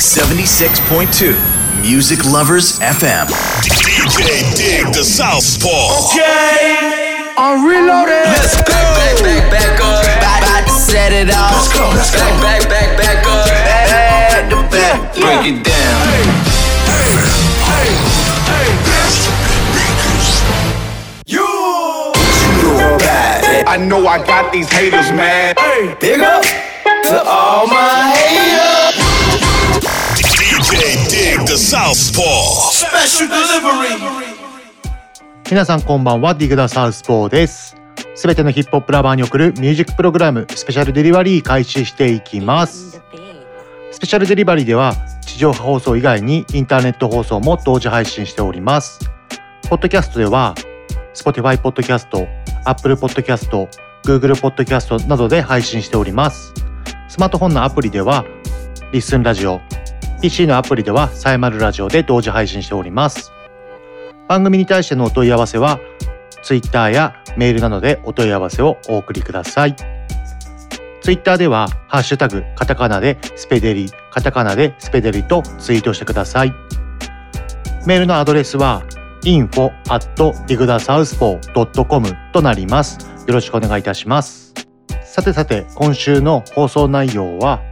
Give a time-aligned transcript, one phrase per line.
[0.00, 1.36] 76.2
[1.82, 3.28] Music Lovers FM.
[3.60, 6.08] DJ Dig the Southpaw.
[6.08, 8.24] Okay, I'm reloaded.
[8.24, 8.72] Let's go.
[8.72, 10.00] Back, back, back, back up.
[10.00, 11.52] About, about to set it off.
[11.52, 12.24] Let's go, let's go.
[12.40, 13.44] Back, back, back, back up.
[13.44, 15.12] Back to back.
[15.12, 16.00] Break it down.
[16.08, 16.32] Hey,
[16.88, 17.12] hey,
[17.68, 18.10] hey.
[23.66, 25.58] I know I got these haters mad.
[25.58, 25.94] Hey.
[26.00, 28.69] Big up to all my haters.
[31.50, 32.70] The Southpaw.
[32.70, 33.98] Special delivery.
[35.50, 37.74] 皆さんこんばんはディグダサウスポーです
[38.14, 43.02] すべてのヒップホップラバーに送るミュージックプログラムスペシャルデリバリー開始していきます
[43.90, 49.00] スペシャルデリバリーでは地上波放送以外にインターネット放送も同時配信しております
[49.68, 50.54] ポッドキャストでは
[51.14, 52.28] Spotify ポッドキャスト
[52.64, 53.68] Apple ポッドキャスト
[54.04, 56.54] Google ポッドキャストなどで配信しております
[57.08, 58.24] スマートフォンのアプリでは
[58.92, 59.60] リッスンラジオ
[60.20, 63.32] PC のアプリではサイマルラジオで同時配信しております。
[64.28, 65.80] 番組に対してのお問い合わせは
[66.42, 69.74] Twitter やメールなどでお問い合わせをお送りください。
[71.00, 76.52] Twitter ではハッシュタグカタカナでスペデリカタカナでスペデリとツイートしてください。
[77.86, 78.82] メールのアドレスは
[79.22, 80.06] info at
[80.46, 82.98] digdasouthpaw.com となります。
[83.26, 84.52] よろしくお願いいたします。
[85.02, 87.62] さてさて今週の放送内容は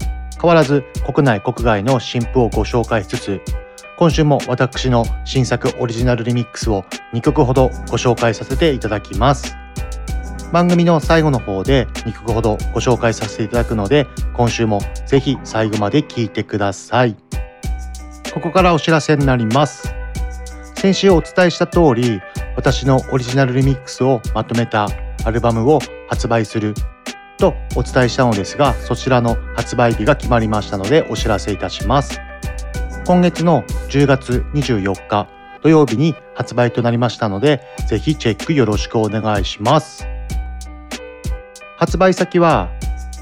[0.40, 3.40] 変わらず国内国外の新譜をご紹介しつつ
[3.98, 9.56] 今週も私の新作オリジナルリミックスを2曲ほどご紹介させていただきます。
[10.52, 17.16] 番組の最後の方で2曲ほどご紹介させていただくので今週もぜひ最後まで聴いてください。
[18.32, 19.92] ここからお知らせになります。
[20.76, 22.20] 先週お伝えした通り
[22.54, 24.86] 私のオリジナルリミックスをまとめた
[25.24, 26.74] アルバムを発売する
[27.38, 32.20] とお伝えしたのですがそちらの発売日が決まりましたのでお知らせいたします。
[33.06, 35.28] 今月の10月24日
[35.62, 40.06] 土曜日に発売となりましたのでぜひチェックよろしくお願いします。
[41.78, 42.70] 発売先は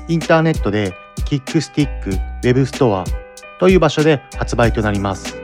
[0.09, 0.93] インターネットで
[1.25, 3.05] キックスティックウェブストア
[3.61, 5.37] という場所で発売となります。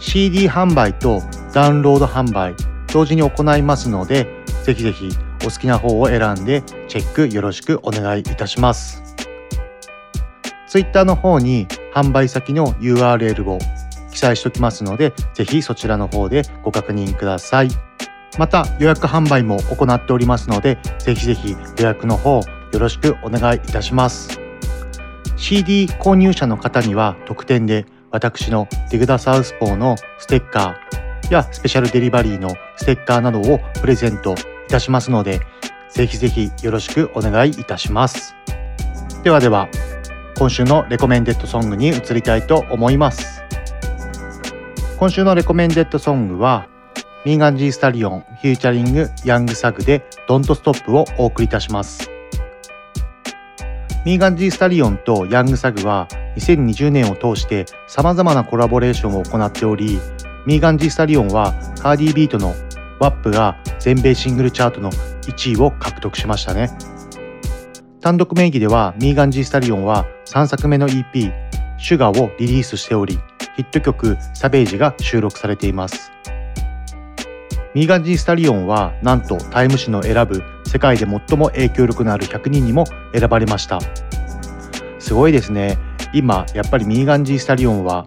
[0.00, 1.22] CD 販売と
[1.54, 2.54] ダウンロード販売
[2.92, 4.26] 同時に行いますので
[4.64, 5.08] ぜひぜひ
[5.42, 9.02] お好きな方を選んでチェックよろしくお願いいたします。
[10.68, 13.58] Twitter の方に販売先の URL を
[14.10, 17.68] 記載しておきますのでぜひそちらの方でご確認ください。
[18.38, 24.40] また予約販売も行っておりますのでぜひぜひ予約の方よろしくお願いいたします。
[25.36, 34.34] CD 購入者の方には特典で私のディグダサウスポーのステッカーやスペシャルデリバリーのステッカーなどをプレゼント
[34.72, 35.40] たしますので
[35.90, 38.34] ぜひぜひよろしくお願いいたします。
[39.22, 39.68] ではでは
[40.38, 43.42] 今週の recommended song に移りたいと思います。
[44.98, 46.68] 今週の recommended song は
[47.24, 52.10] ミーガン・ジー・スタリオン featuring・ヤング・サグで「Don't Stop」をお送りいたします。
[54.04, 60.00] ミーガン・ジー・スタリオンとヤング・サグは2020年を通して様々なコラボレーションを行っており
[60.46, 62.54] ミーガン・ジー・スタリオンはカーディー・ビーとの
[63.02, 66.70] 「WAP」が全米シングルチャートの1位を獲得しましたね。
[68.00, 73.18] 単独名義ではミーガン・ジー・スタリオンは3作目の EP「Suga をリリースしており
[73.56, 76.10] ヒット曲「Savage」が収録されています。
[77.74, 83.78] ミーガン・ジー・スタリオンはなんとタイム誌の選ぶ世界で最も影響力のある100人にも選ばれました。
[84.98, 85.78] すごいですね。
[86.12, 88.06] 今やっぱりミーガン・ジー・スタリオンは、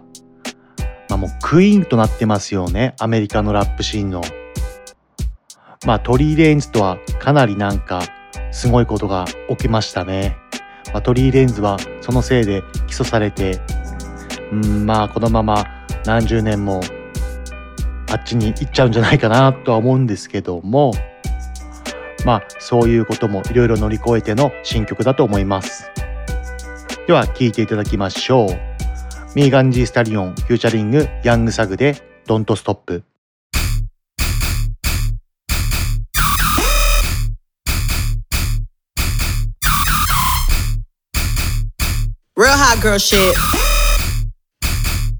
[1.08, 2.94] まあ、もうクイーンとなってますよね。
[3.00, 4.20] アメリカのラップシーンの。
[5.86, 8.02] まあトリー・レンズとはかなりなんか
[8.50, 10.36] すごいことが起きましたね、
[10.92, 13.60] まあ、トリー・レンズはそのせいで起訴されて
[14.52, 15.64] うんまあこのまま
[16.04, 16.82] 何十年も
[18.10, 20.92] あっちに行っちゃうんじゃないかなとは思うんですけども
[22.24, 25.90] まあそういうこともいろいろ乗り越えての新曲だと思います。
[27.06, 28.48] では聴いていただきましょう。
[29.36, 31.94] ミーガン・ジー・スタリオン featuring ヤング・サグで
[32.26, 33.04] Don't Stop。
[42.80, 43.34] Girl shit.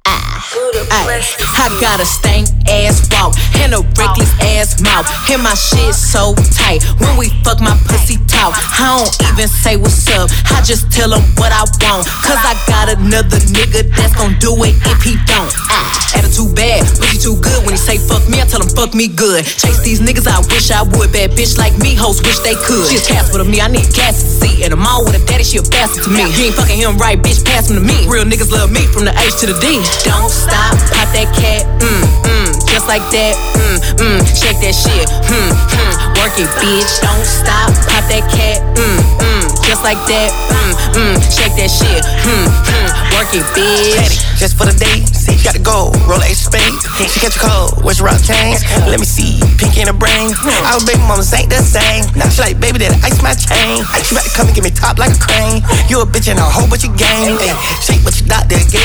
[0.07, 1.06] Ah.
[1.17, 3.33] I got a stank ass walk
[3.63, 5.09] and a reckless ass mouth.
[5.31, 6.85] And my shit so tight.
[7.01, 8.53] When we fuck, my pussy talk.
[8.57, 10.29] I don't even say what's up.
[10.53, 12.07] I just tell him what I want.
[12.21, 15.53] Cause I got another nigga that's gon' do it if he don't.
[15.73, 17.65] Ah, attitude bad, pussy too good.
[17.65, 19.45] When he say fuck me, I tell him fuck me good.
[19.45, 21.13] Chase these niggas, I wish I would.
[21.13, 22.89] Bad bitch like me, hoes wish they could.
[22.93, 24.65] She a to me, I need gas to see.
[24.65, 26.25] And I'm all with a daddy, she a bastard to me.
[26.37, 28.07] You ain't fucking him right, bitch, pass him to me.
[28.09, 29.81] Real niggas love me from the H to the D.
[30.05, 35.07] Don't stop, pop that cat, mm, mm, just like that, mm, mm, shake that shit,
[35.31, 36.99] mm, mm, work it, bitch.
[36.99, 42.03] Don't stop, pop that cat, mm, mm, just like that, mm, mm, shake that shit,
[42.27, 44.27] mm, mm, work it, bitch.
[44.37, 46.77] Just for the date, see, got to go, roll a spade.
[47.09, 48.61] She catch a cold, where's your rock chains?
[48.85, 50.29] Let me see, pink in the brain.
[50.69, 52.05] Our baby mamas ain't the same.
[52.13, 53.81] Now she like, baby, that ice my chain.
[54.05, 55.65] She about to come and give me top like a crane.
[55.89, 57.41] You a bitch and a whole bunch of game.
[57.41, 58.76] Ay, shake what you doctor gave.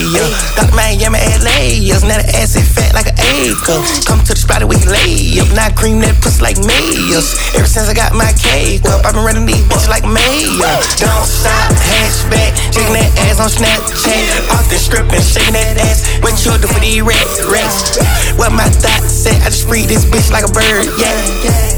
[0.00, 0.28] Player.
[0.56, 0.72] Dr.
[0.72, 1.76] Miami, LA.
[1.76, 3.80] Yes, now the ass is fat like an acre.
[4.08, 5.48] Come to the spot we lay up.
[5.52, 7.36] Now I cream that pussy like mayors.
[7.56, 10.76] Ever since I got my cake up, I've been running these bitches like mayor.
[10.96, 14.48] Don't stop, hatchback, shaking that ass on Snapchat.
[14.56, 16.08] Off the strip and shaking that ass.
[16.24, 18.00] What you do for these rats, rats?
[18.36, 21.12] What my thoughts said, I just free this bitch like a bird, yeah.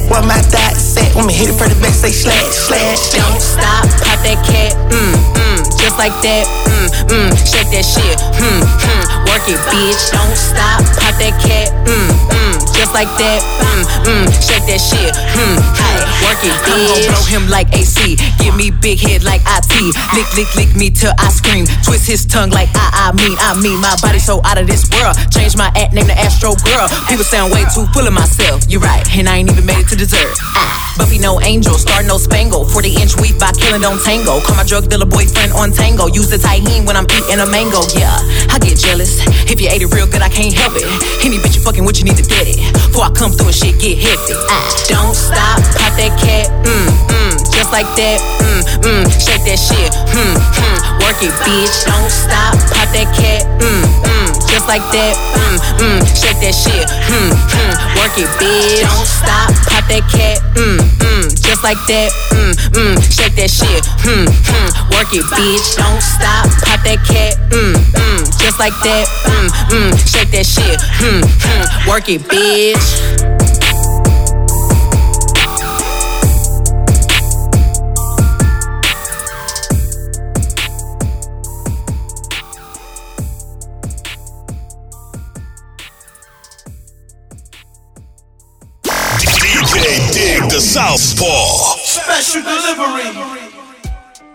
[0.07, 3.13] What my thoughts said, when me hit it for the back, say slash, slash.
[3.15, 5.42] Don't stop, pop that cat, mm, mm,
[5.82, 10.14] just like that, mm, mm, shake that shit, mm, mm, work it, bitch.
[10.14, 15.11] Don't stop, pop that cat, mm, mm, just like that, mm, mm, shake that shit,
[15.11, 16.70] mm, ay, work it, bitch.
[16.70, 20.70] I'm gon' blow him like AC, give me big head like IT, lick, lick, lick
[20.79, 24.23] me till I scream, twist his tongue like I, I mean, I mean, my body
[24.23, 25.19] so out of this world.
[25.35, 26.87] Change my act, name the Astro Girl.
[27.11, 28.62] People sound way too full of myself.
[28.70, 30.31] You're right, and I ain't even made it to dessert.
[30.55, 32.62] Ah, Buffy no angel, star no spangle.
[32.62, 34.38] 40 inch weave by killing don't tango.
[34.38, 36.06] Call my drug dealer boyfriend on tango.
[36.06, 37.82] Use the tahine when I'm eating a mango.
[37.99, 38.14] Yeah,
[38.54, 39.19] I get jealous.
[39.50, 40.87] If you ate it real good, I can't help it.
[41.26, 42.54] Any bitch you fucking with, you need to get it.
[42.70, 44.38] Before I come through and shit get heavy.
[44.46, 46.46] Ah, don't stop, pop that cat.
[46.62, 48.22] Mm, mm, just like that.
[48.38, 49.90] Mm, mm, shake that shit.
[50.14, 51.82] Mm, mm, work it, bitch.
[51.82, 53.43] Don't stop, pop that cat.
[53.58, 54.22] Mm, mm,
[54.52, 55.16] just like that.
[55.32, 56.84] Mm, mm, shake that shit.
[57.08, 58.84] Mm, mm, work it, bitch.
[58.84, 60.44] Don't stop, pop that cat.
[60.52, 62.12] Mm, mm, just like that.
[62.37, 63.82] Mm, mm, shake that shit.
[64.04, 65.81] Mm, mm, work it, bitch.
[65.81, 67.40] Don't stop, pop that cat.
[67.49, 69.08] Mm, mm, just like that.
[69.25, 70.78] Mm, mm, shake that shit.
[71.00, 73.51] Mm, mm, work it, bitch.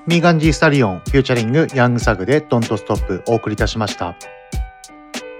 [0.06, 4.14] Megan Thee Stallion featuring Young Thug で Don't Stop お送りいたしました。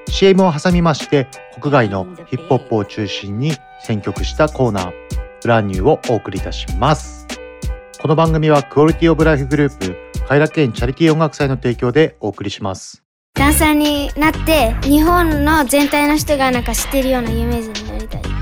[0.08, 1.28] CM を挟みまして
[1.60, 3.52] 国外のヒップホップを中心に
[3.84, 4.94] 選曲したコーナー
[5.42, 7.28] Brand New をお送りいたします。
[8.02, 13.04] この番組は Quality of Life グループ快楽園チャリティー音楽祭の提供でお送りします。
[13.34, 17.87] ダンサーになって日本の全体の人がなんか知ってるような有名人になりたい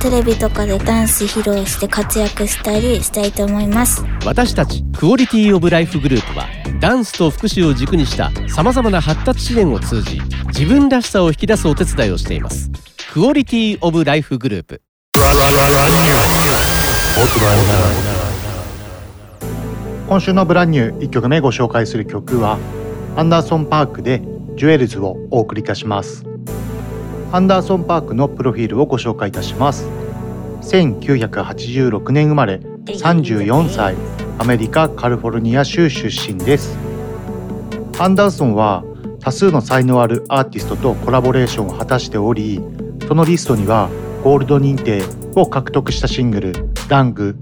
[0.01, 4.03] テレビとかでダンス披露して活躍したりしたいと思います。
[4.25, 6.45] 私たちクオリティオブライフグループは
[6.79, 12.69] ダンスと福祉を軸にしたさまざまな発達支援を通じ自分らしさを引き出すお手伝いをしています。
[13.12, 14.81] クオリティオブライフグループ。
[20.07, 22.59] 今週のブランニュー1曲目ご紹介する曲は
[23.15, 24.21] アンダーソン・パークで
[24.56, 26.34] ジュエルズをお送りいたします
[27.35, 29.89] アンダーソン・パークのプロフィールをご紹介いたします。
[30.61, 33.95] 1986年生まれ34歳
[34.39, 36.77] アメリカカリフォルニア州出身です。
[37.99, 38.85] アンダーソンは
[39.19, 42.61] 多数の才能あるアーティストとコラボレーションを果たしており
[43.06, 43.89] そのリストには
[44.23, 45.01] ゴールド認定
[45.35, 46.54] を獲得したシングル
[46.87, 47.35] 「ダング」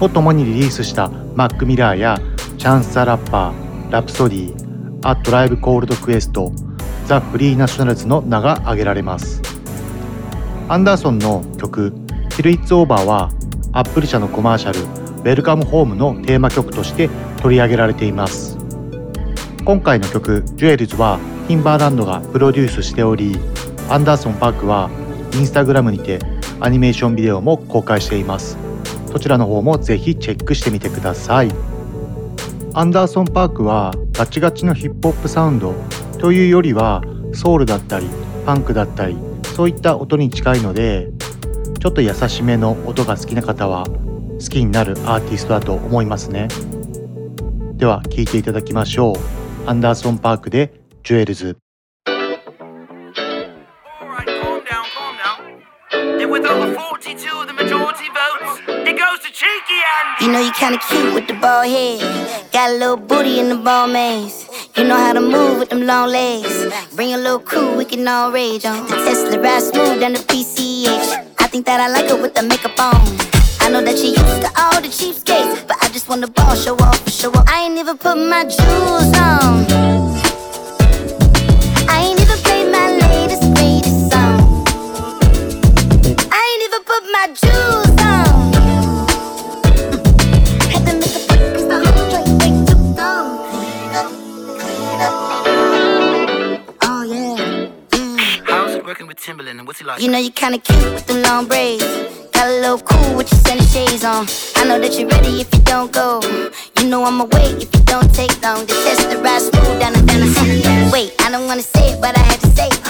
[0.00, 2.18] を共にリリースしたマック・ミラーや
[2.56, 4.54] チャンス・ザ・ラッパーラプソディ
[5.02, 6.50] アット・ライブ・コールド・クエスト
[7.06, 9.42] ザ・フリー・ナショナルズの名が挙げられます。
[10.68, 11.92] アンダーソンの曲
[12.30, 13.30] 「Till It's Over」は
[13.72, 14.80] アップル社のコマーシャル
[15.20, 17.10] 「ウェルカム・ホーム」のテーマ曲として
[17.42, 18.56] 取り上げられています。
[19.64, 21.18] 今回の曲「ジュエルズ」は
[21.48, 23.38] ティンバーランドがプロデュースしており
[23.90, 24.88] アンダーソン・パークは
[25.34, 26.20] インスタグラムにて
[26.60, 28.56] アニメーションビデオも公開しています。
[29.12, 31.50] そちらの方もぜひチェックしてみてください。
[32.72, 35.74] アンダーソン・パークはガチガチのヒップホップサウンド
[36.18, 37.02] というよりは
[37.32, 38.08] ソウルだったり
[38.46, 39.16] パンクだったり
[39.54, 41.08] そういった音に近いので
[41.80, 46.48] ちょっと優しめの音が好きな方は好きになるアーティストだと思いますね。
[47.76, 49.16] では聴いていただきましょう。
[49.66, 51.63] アンダーソン・パークでジュエルズ。
[56.34, 60.24] With over 42, the majority votes, it goes to Cheeky Andy.
[60.24, 62.00] You know you kinda cute with the bald head.
[62.52, 64.48] Got a little booty in the ball maze.
[64.76, 66.56] You know how to move with them long legs.
[66.96, 68.84] Bring a little crew, we can all rage on.
[68.88, 71.08] The Tesla ride smooth down the PCH.
[71.38, 73.00] I think that I like her with the makeup on.
[73.60, 76.56] I know that you used to all the cheapskates, but I just want the ball
[76.56, 77.48] show off, show off.
[77.48, 80.13] I ain't even put my jewels on.
[86.74, 88.24] Even put my jewels on.
[90.72, 93.26] Had to make a break, it's the whole way, way too long.
[96.82, 97.68] Oh yeah,
[98.44, 100.00] How's it working with Timberland and what's he like?
[100.02, 101.84] you know you kinda cute with them long braids.
[102.32, 104.26] Got a little cool with your sunny shades on.
[104.56, 106.20] I know that you're ready if you don't go.
[106.80, 108.66] You know I'ma wait if you don't take long.
[108.66, 112.00] The test the ride smooth down and down the Wait, I don't wanna say it,
[112.00, 112.80] but I had to say it.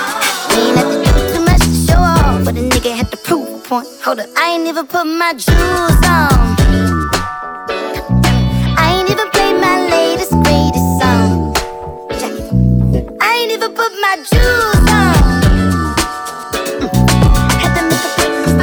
[0.49, 3.17] We ain't have to do too much to show off, but a nigga had to
[3.19, 3.89] prove point.
[4.05, 6.57] Hold up, I ain't even put my jewels on.
[8.77, 11.55] I ain't even played my latest greatest song.
[13.21, 15.15] I ain't even put my jewels on.
[17.63, 18.55] Had to make a break, it's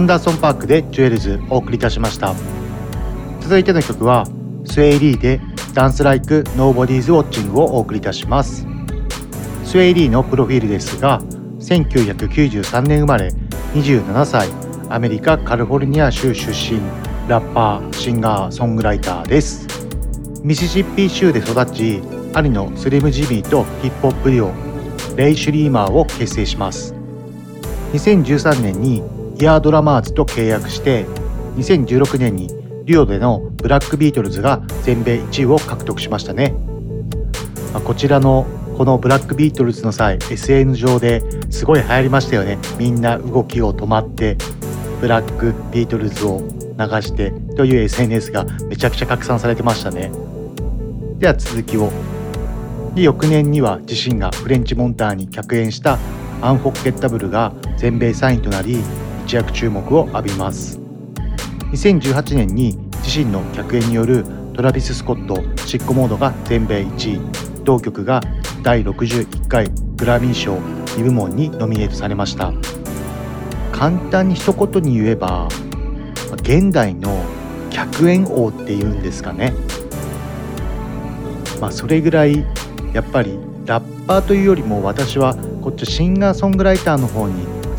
[0.00, 2.34] ンダーソンパークでジュエルズお送りいたしました。
[3.40, 4.26] 続いての曲は
[4.64, 5.40] スウェイリーで
[5.74, 8.66] ダンスライク Nobody's Watching をお送りいたします。
[9.64, 11.20] スウェイリーのプロフィールですが
[11.60, 13.28] 1993年生まれ
[13.74, 14.48] 27歳
[14.88, 16.80] アメリカカリフォルニア州出身
[17.28, 19.66] ラッパーシンガーソングライターです。
[20.42, 22.02] ミシシッピ州で育ち
[22.32, 26.94] 兄のスリムジミーとヒップホップデュオレイ・シュリーマーを結成します。
[27.92, 29.02] 2013年に
[29.40, 31.06] イヤードラマーズと契約して
[31.56, 32.50] 2016年に
[32.84, 36.54] リオでのブラックビートルズが全米1位を獲得しましたね、
[37.72, 42.58] まあこちらのこのブラックビートルズの際 SN 上ですごい流行りましたよね。
[42.78, 44.36] みんな動きを止まって
[45.00, 50.12] ブラックビートルズを流してという SNS がめちゃくちゃ拡散されてましたね。
[51.18, 51.90] では続きを。
[52.94, 55.98] で翌年には自身がフレンチモンターに客演した
[56.42, 58.82] アンフォッケッタブルが全米3位となり
[59.30, 60.80] 一躍注目を浴びます。
[61.70, 67.20] 2018年に自身の客演によるトラビス・スコット「シッコモード」が全米1位。
[67.62, 68.20] 同曲が
[68.64, 70.56] 第61回グラミー賞
[70.96, 72.52] 2部門にノミネートされました。
[73.70, 75.46] 簡単に一言に言えば
[76.42, 77.16] 現代の
[77.70, 79.54] 客演王っていうんですかね。
[81.60, 82.44] まあそれぐらい
[82.92, 87.59] やっぱりラッパーというよりも私はこっちシンガーソングライターの方に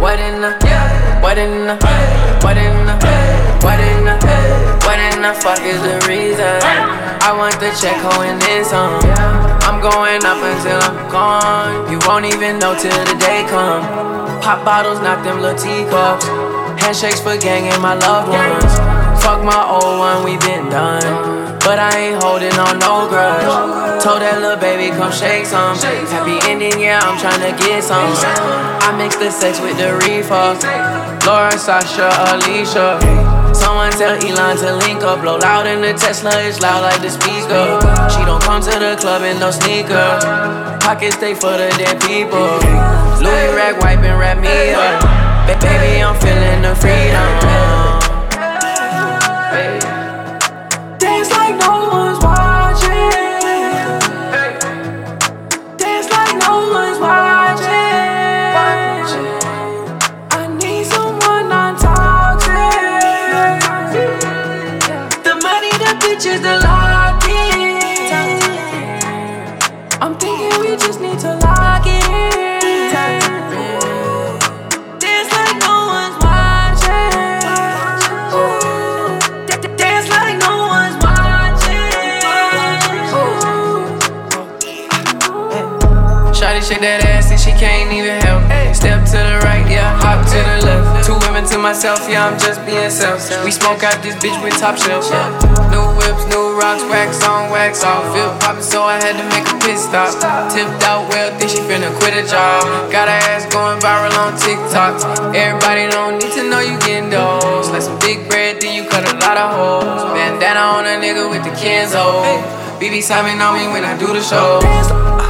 [0.00, 0.52] What in the?
[1.22, 1.76] What in the?
[2.42, 2.96] What in the?
[3.62, 4.14] What in the?
[4.82, 6.58] What in the fuck is the reason?
[7.22, 8.98] I want the check, ho, and then some.
[9.62, 11.90] I'm going up until I'm gone.
[11.90, 13.86] You won't even know till the day come.
[14.42, 16.26] Pop bottles, not them little teacups.
[16.82, 18.74] Handshakes for gang and my loved ones.
[19.22, 21.58] Fuck my old one, we been done.
[21.60, 23.91] But I ain't holding on no grudge.
[24.02, 25.78] Told that little baby, come shake some.
[26.10, 28.10] Happy ending, yeah, I'm tryna get some.
[28.82, 30.58] I mix the sex with the reefer.
[31.22, 32.98] Laura, Sasha, Alicia.
[33.54, 37.10] Someone tell Elon to link up, blow loud in the Tesla, it's loud like the
[37.14, 37.78] speaker.
[38.10, 40.18] She don't come to the club in no sneaker.
[40.82, 42.58] Pockets stay for the dead people.
[43.22, 44.98] Louis rag wiping, wrap me up.
[45.46, 47.81] Ba- Baby, I'm feeling the freedom.
[91.62, 93.22] Myself, yeah, I'm just being self.
[93.46, 95.06] We smoke out this bitch with top shelf.
[95.70, 98.02] New whips, new rocks, wax on, wax off.
[98.10, 100.10] Feel poppin', so I had to make a pit stop.
[100.50, 102.66] Tipped out well, think she finna quit a job.
[102.90, 104.98] Got her ass going viral on TikTok.
[105.34, 107.70] Everybody don't need to know you getting those.
[107.70, 110.02] Like some big bread, then you cut a lot of holes.
[110.18, 112.26] Bandana on a nigga with the Kenzo.
[112.82, 115.21] BB Simon on me when I do the show.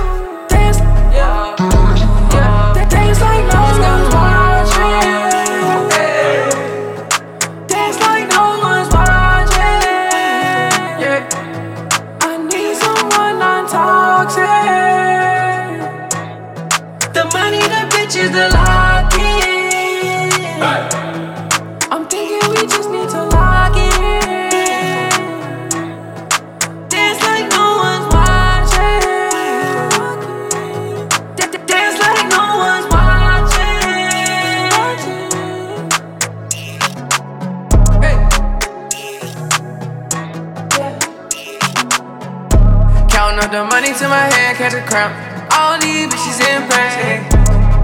[44.62, 45.11] Catch a crown.
[45.51, 47.27] All these bitches in pain.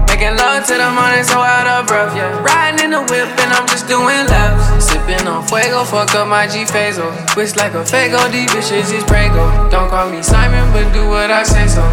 [0.07, 2.31] Making love to the morning, so out of breath, yeah.
[2.39, 4.87] Riding in the whip, and I'm just doing laps.
[4.87, 7.11] Sipping on fuego, fuck up my G Fazo.
[7.33, 9.43] Twist like a fago, these bitches is prego.
[9.69, 11.83] Don't call me Simon, but do what I say so.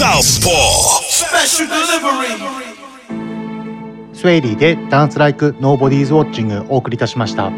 [0.00, 1.02] Southpaw.
[1.10, 2.30] Special delivery.
[4.14, 7.52] スウェイリーでダンスライクノーボディーズウォッチングお送りいたしました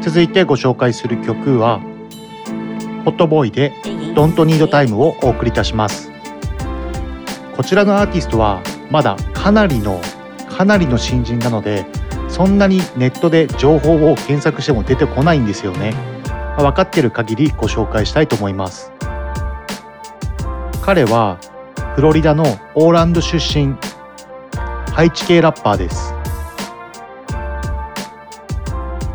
[0.00, 1.80] 続いてご紹介する曲は
[3.04, 3.72] ホットボーイで
[4.14, 6.10] Don't Need Time をお送りいたします
[7.56, 10.00] こちらのアーティストはまだかなりの
[10.48, 11.84] かなりの新人なので
[12.30, 15.92] そんなにネットで情報を検索しても出てこないんですよね
[16.56, 18.92] まあ分かってる限りご紹介したいと思います
[20.84, 21.38] 彼は
[21.94, 22.42] フロリダの
[22.74, 23.76] オーランド出身。
[24.92, 26.12] ハイチ系ラッパーです。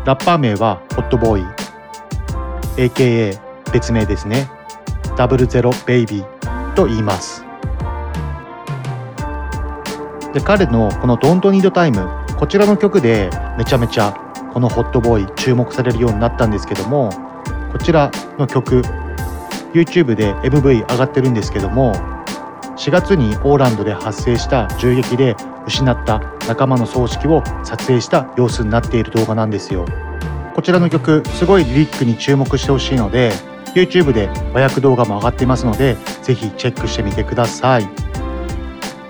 [0.06, 1.46] ラッパー名はホットボーイ。
[2.88, 3.38] AKA
[3.70, 4.50] 別名ですね。
[5.18, 7.44] ダブルゼロベイビーと言います。
[10.32, 13.28] で彼のこの「Don't Need Time」こちらの曲で
[13.58, 14.14] めちゃめちゃ
[14.54, 17.10] このホットボーイ注目されるようになったんですけども
[17.72, 18.82] こちらの曲
[19.72, 21.94] YouTube で MV 上がってるんですけども
[22.76, 29.84] 4月にオーランドで発生した銃撃で失った仲間の葬式を撮影した様子になっている動画なんですよ。
[30.54, 33.32] こちらの曲すごいリリックに注目してほしいので
[33.74, 37.88] YouTube で和訳動画も上がっていますのでぜひチェックしてみてください。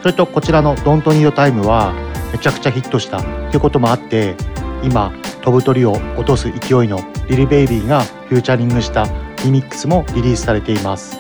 [0.01, 1.92] それとこちらの「Don't Need Time」は
[2.33, 4.35] めちゃくちゃヒットしたということもあって
[4.83, 9.07] 今飛ぶ鳥を落とす勢いのリルベイビーがフューチャリングした
[9.44, 11.18] リミックスもリリースされています。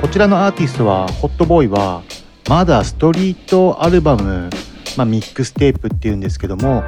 [0.00, 2.02] こちらのアーティストはホットボーイは
[2.48, 4.50] まだストリートアルバム、
[4.96, 6.84] まあ、ミックステープっていうんですけども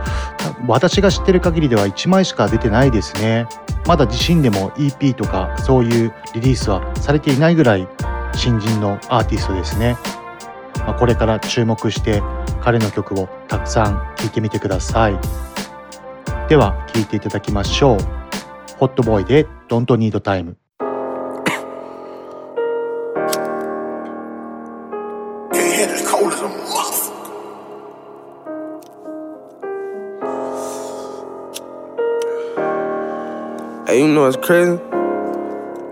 [0.68, 3.46] 私が知ってる限りでは1枚しか出てないですね。
[3.86, 7.88] まだ自身でも EP とかそういうリリースはされていないぐらい
[8.34, 9.96] 新人のアーティストですね、
[10.78, 12.22] まあ、これから注目して
[12.60, 15.18] 彼の曲をたくさん聴いてみてください。
[16.48, 18.25] では聴いていただきましょう。
[18.78, 20.54] ホットボーイで Don't Need Time
[33.88, 34.76] 「Hey, you know it's crazy?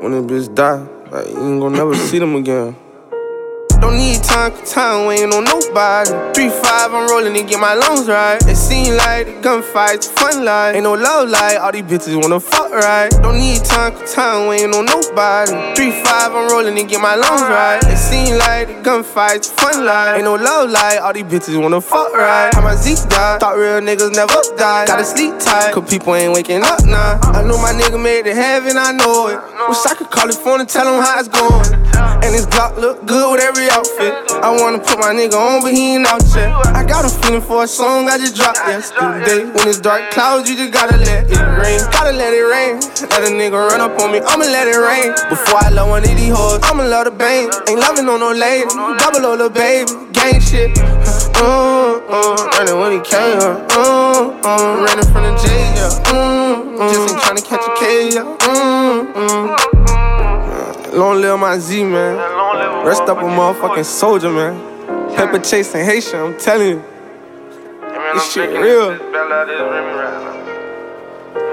[0.01, 2.75] When a bitch die, like you ain't gonna never see them again.
[3.85, 6.09] Don't need time, time waiting on nobody.
[6.33, 8.41] 3-5, I'm rolling and get my lungs right.
[8.49, 10.75] It seem like the gunfights, fun life.
[10.75, 13.11] Ain't no love life, all these bitches wanna fuck right.
[13.21, 15.53] Don't need time, time waiting on nobody.
[15.77, 16.01] 3-5,
[16.33, 17.79] I'm rolling and get my lungs right.
[17.85, 20.17] It seem like the gunfights, fun life.
[20.17, 22.55] Ain't no love life, all these bitches wanna fuck right.
[22.55, 24.87] How my Zeke died, thought real niggas never die.
[24.87, 27.21] Gotta sleep tight, cause people ain't waking up now.
[27.21, 29.39] I know my nigga made it heaven, I know it.
[29.69, 31.69] Wish I could call his phone and tell him how it's going.
[32.25, 34.17] And his Glock look good with every outfit.
[34.41, 36.49] I wanna put my nigga on, but he ain't out yet.
[36.73, 39.45] I got a feeling for a song I just dropped yesterday.
[39.45, 41.81] When it's dark clouds, you just gotta let it rain.
[41.93, 42.81] Gotta let it rain.
[43.13, 45.13] Let a nigga run up on me, I'ma let it rain.
[45.29, 47.53] Before I love one of these hoes, I'ma love the bang.
[47.69, 50.73] Ain't loving on no lady, double O the baby, gang shit.
[51.37, 55.93] Uh, uh, running when he came, uh, uh, running from the jail, yeah.
[56.09, 58.25] Uh, uh, just ain't trying to catch a K, yeah.
[58.49, 59.74] Uh, uh.
[60.95, 62.17] Long live my Z, man.
[62.87, 64.55] Rest up a motherfucking soldier, man.
[65.17, 66.85] Pepper chasing Haitian, I'm telling you.
[68.15, 68.97] This shit real.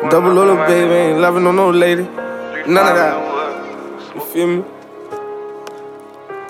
[0.09, 2.03] Double little baby, ain't loving on no lady.
[2.03, 4.15] None of that.
[4.15, 4.63] You feel me?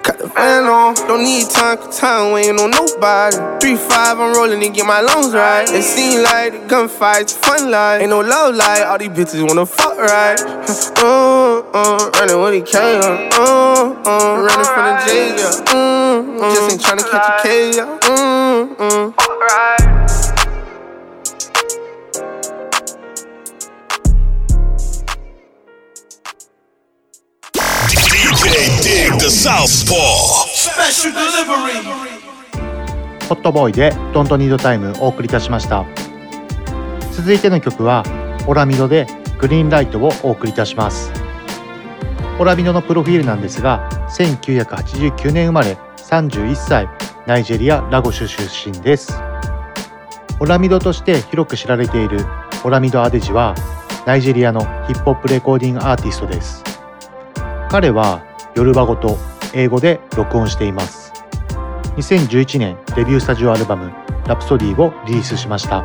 [0.04, 3.38] Cut the fan on, don't need time, cause time waiting on nobody.
[3.38, 5.70] 3-5, I'm rolling and get my lungs right.
[5.70, 8.02] It seem like the gunfights, fun life.
[8.02, 10.40] Ain't no love life, all these bitches wanna fuck right.
[10.42, 15.72] uh, uh, running when he came, uh, uh, running from the jail, yeah.
[15.72, 18.00] Uh, uh, just ain't trying to catch a K, yeah.
[18.04, 19.12] Uh, uh.
[19.30, 20.01] Alright.
[29.22, 30.48] The Southpaw.
[30.50, 31.78] Special delivery.
[33.30, 35.86] ホットボーイで Don't Need Time お送りいたしました。
[37.12, 38.04] 続いての曲は
[38.48, 39.06] オラミドで
[39.40, 41.12] グリーンライトをお送りいたします。
[42.40, 46.90] オラミドのプロフィールなんですが1989年生まれ31歳
[47.28, 49.14] ナイジェリア・ラゴシュ出身です。
[50.40, 52.26] オラミドとして広く知られている
[52.64, 53.54] オラミド・アデジは
[54.08, 56.64] ナイジェリアのヒップホップレコーディングアーティストです。
[57.70, 59.18] 彼はヨルバ語と
[59.54, 61.14] 英語で録音しています。
[61.96, 63.92] 2011年デビュースタジオアルバム
[64.28, 65.84] 「ラプソディ」をリリースしました。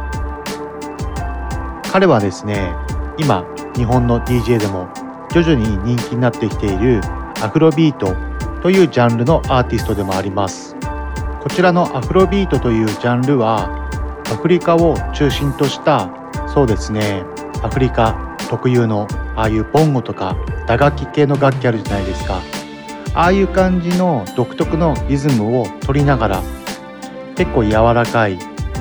[1.92, 2.74] 彼はですね
[3.18, 4.88] 今日本の DJ でも
[5.30, 7.00] 徐々に人気になってきている
[7.42, 8.14] アフロビート
[8.62, 10.76] というジャンルのアーティストでもあります。
[11.42, 13.70] こちらのアフロビートというジャンルは
[14.30, 16.08] アフリカを中心とした
[16.48, 17.22] そうですね
[17.62, 18.16] アフリカ
[18.50, 22.40] 特有のああいうボンゴとか打楽器系の楽器あるじゃないですか。
[23.16, 26.42] ああいう感じの独特のリズムを取りながら
[27.34, 28.38] 結構柔らかい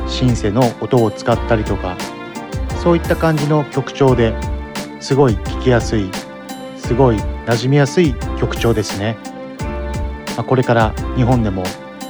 [0.08, 1.98] シンセの音を使ったりとか
[2.84, 4.36] そういった感じの曲調で
[5.00, 6.12] すごい聴きやすい
[6.78, 9.18] すごい馴染みやすい曲調ですね、
[10.36, 11.64] まあ、これから日本でも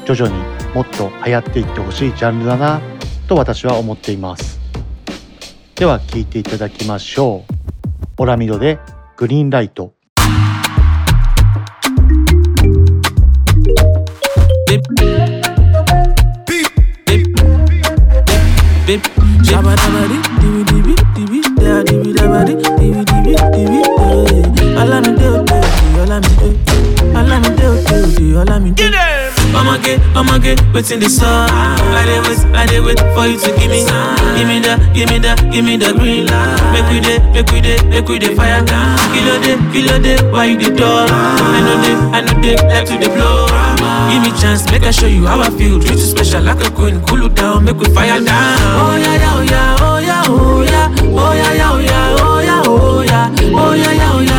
[0.06, 2.82] 徐々にもっと流行っていってほしいジャンルだな
[3.28, 4.60] と私は思っています。
[5.76, 7.54] では聴いていただきましょう。
[8.18, 8.80] オラミドで
[9.18, 9.94] グリーンライト。
[18.86, 19.02] Bip.
[19.43, 24.78] Shabba dabba di, dibi dibi dibi, da dibi dabba di, dibi dibi dibi, eh.
[24.78, 25.58] All I'm do do,
[26.02, 26.48] all I'm do,
[27.15, 27.67] all I'm do
[28.17, 28.86] do, all I'm do.
[29.56, 31.50] I'ma get, I'ma get, what's in the sun?
[31.50, 33.82] I did wait, I did wait for you to give me,
[34.36, 36.60] give me the, give me the, give me the green light.
[36.74, 38.62] Make we day, make we day, make we day fire.
[38.65, 41.08] Kilo day, kilo day, why you the door?
[41.10, 43.64] I know they, I know they like to the blow.
[44.12, 45.80] Give me chance, make I show you how I feel.
[45.80, 48.58] Treat you special like a queen, cool you down, make we fire down.
[48.82, 52.39] Oh yeah, yeah, oh yeah, oh yeah, oh yeah, oh yeah, yeah, oh yeah, oh
[52.41, 54.35] yeah, oh yeah, oh yeah, oh yeah,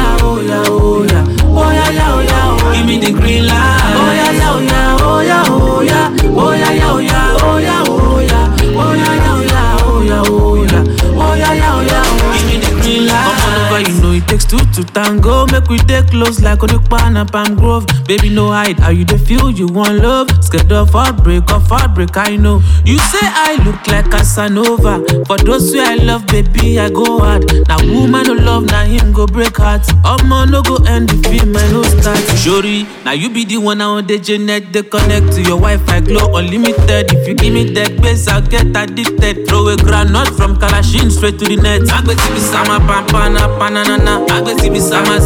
[16.11, 17.87] close like and Palm Grove.
[18.07, 18.79] Baby, no hide.
[18.79, 19.51] How you dey feel?
[19.51, 20.29] You want love?
[20.45, 22.63] Scared of heartbreak, of heartbreak, I know.
[22.85, 25.03] You say I look like Casanova.
[25.27, 27.45] For those who I love, baby, I go hard.
[27.69, 29.83] Now woman no love, now him go break heart.
[30.05, 32.19] Omo no go end the film, I no start.
[32.43, 34.73] Shori, now you be the one on the Janet.
[34.73, 37.13] They connect to your Wi-Fi, glow unlimited.
[37.13, 39.47] If you give me that base, I'll get addicted.
[39.49, 41.83] Throw a granite from Kalashin straight to the net.
[41.83, 44.27] Agbeti bi sama pampana pananana.
[44.29, 45.19] Agbeti bi sama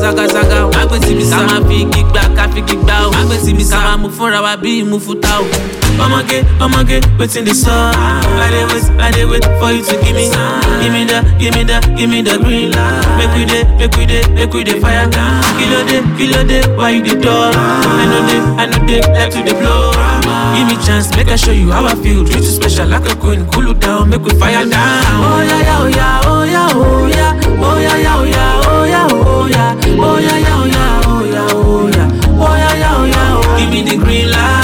[0.00, 0.80] zigi zao zaga zaga.
[0.80, 3.10] Agbeti bi sama figi gba ka figi gba o.
[3.10, 5.44] Agbeti bi sama mu fúnra wa bí mu futa o.
[6.00, 7.70] Ọmọge, ọmọge, wetin dey sup?
[7.70, 10.30] I dey wait, I dey wait for you to give me,
[10.80, 13.04] give me the, give me the, give me the green light.
[13.18, 15.06] Make we dey, make we dey, make we dey fire.
[15.58, 17.52] Kilo dey, kilo dey, why you dey dull?
[17.52, 19.92] I know dey, I know dey, like to dey blow.
[20.56, 22.24] Give me chance, make I show you how I feel.
[22.24, 25.04] Treat you special like a queen, cool you down, make we fire down.
[25.20, 28.59] Oh yeah, yeah, oh yeah, oh yeah, oh yeah, oh yeah, yeah, oh yeah,
[29.40, 33.58] oh yeah, oh yeah, yeah, oh yeah, oh yeah, oh yeah, oh yeah, oh yeah.
[33.58, 34.59] Give me the green light.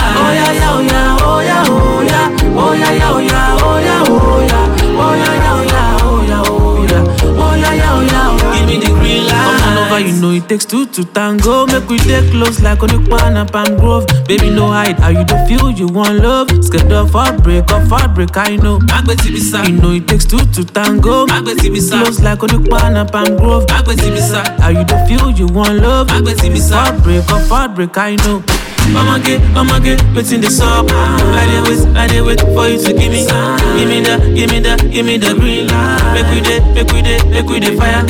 [10.06, 11.66] You know it takes two to tango.
[11.66, 14.06] Make we dey close like Onipa and Palm Grove.
[14.26, 14.98] Baby, no hide.
[14.98, 15.70] How you dey feel?
[15.70, 16.48] You want love?
[16.64, 18.78] Scared of heartbreak, of heartbreak, I know.
[19.66, 21.26] You know it takes two to tango.
[22.04, 23.64] Close like Onipa and Palm Grove.
[24.60, 25.30] How you dey feel?
[25.30, 26.08] You want love?
[26.76, 28.42] Heartbreak, of heartbreak, I know.
[28.94, 30.90] Ọmọge, ọmọge, wetin dey sup?
[30.90, 33.26] I dey wait, I dey wait for you to give me,
[33.76, 36.14] give me the, give me the, give me the green light.
[36.14, 38.04] Make we dey, make we dey, make we dey fire.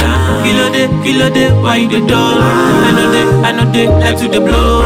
[0.45, 2.39] Kilo dey, kilo dey, why you dey dull?
[2.41, 4.83] I know dey, I know dey, like to dey blow.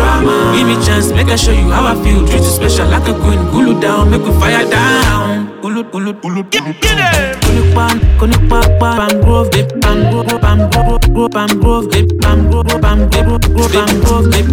[0.56, 2.26] Give me chance, make I show you how I feel.
[2.26, 5.49] Treat you special like a queen, cool down, make we fire down.
[5.80, 7.04] Kulu, kulu, kulu, kulu.
[7.40, 12.80] Konipan, konipa, Palm Grove, babe, Palm Grove, Palm Grove, Grove, Palm Grove, babe, Palm Grove,
[12.84, 14.44] Palm Grove, Grove, Palm Grove, babe.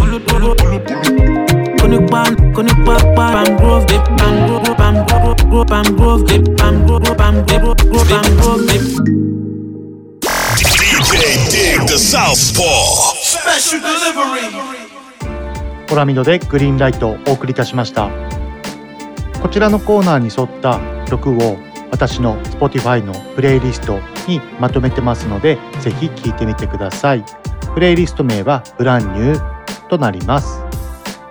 [0.00, 1.12] Kulu, kulu, kulu, kulu.
[1.76, 7.16] Konipan, konipa, Palm Grove, babe, Palm Grove, Palm Grove, Grove, Palm Grove, babe, Palm Grove,
[7.20, 8.80] Palm Grove, Grove, Palm Grove, babe.
[10.56, 13.12] DJ Dig the Southpaw.
[13.20, 14.56] Special delivery.
[15.92, 18.10] オラミドでグリーンライトをお送りいたしました
[19.42, 21.56] こちらのコーナーに沿った曲を
[21.90, 27.24] 私の Spotify のプレイリストにまとめてますのでぜひ聴いてみてください。
[27.72, 30.62] プレイリスト名はブランニューとなります。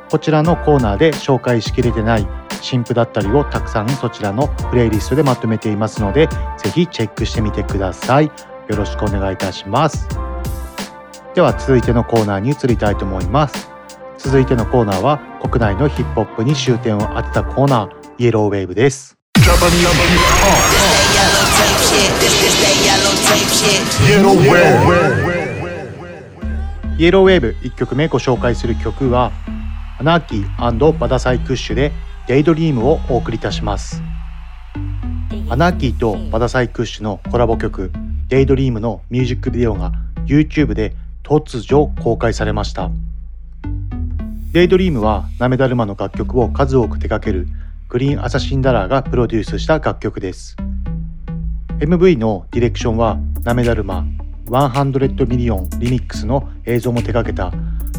[0.10, 2.28] こちらのコーナーで紹介しきれてない
[2.62, 8.26] 新譜だったりをたくさんそちらのプレイリストでまとめていますのでぜひチェックしてみてください。
[8.26, 8.32] よ
[8.76, 10.08] ろしくお願いいたします。
[11.34, 13.75] では続いてのコーナーに移りたいと思います。
[14.26, 19.16] 続いてのコーナーは国内のヒップホップに焦点を当てたコーナー Yellow Wave です。
[26.98, 29.32] Yellow Wave 1曲目ご紹介する曲は
[30.00, 31.92] ANARCHY BADSAIKUSH で
[32.28, 34.02] Daydream をお送りいたします。
[35.50, 37.92] ANARCHY と BADSAIKUSH のコラボ曲
[38.30, 39.92] Daydream のミュージックビデオが
[40.26, 42.90] YouTube で突如公開されました。
[44.56, 47.46] Daydream は舐達麻の楽曲を数多く手掛ける
[47.90, 50.56] GREEN ASSASSIN DOLLAR がプロデュースした楽曲です。
[51.80, 54.06] MV のディレクションは舐達麻
[54.46, 57.52] 100 Million Remix の映像も手掛けた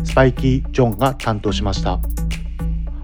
[0.03, 2.01] Spikey John が担当しました。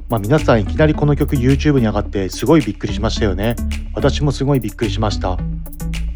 [0.08, 3.56] まあ皆さんいきなりこの曲 YouTube に上がってすごいびっくりしましたよね。
[3.92, 5.36] 私もすごいびっくりしました。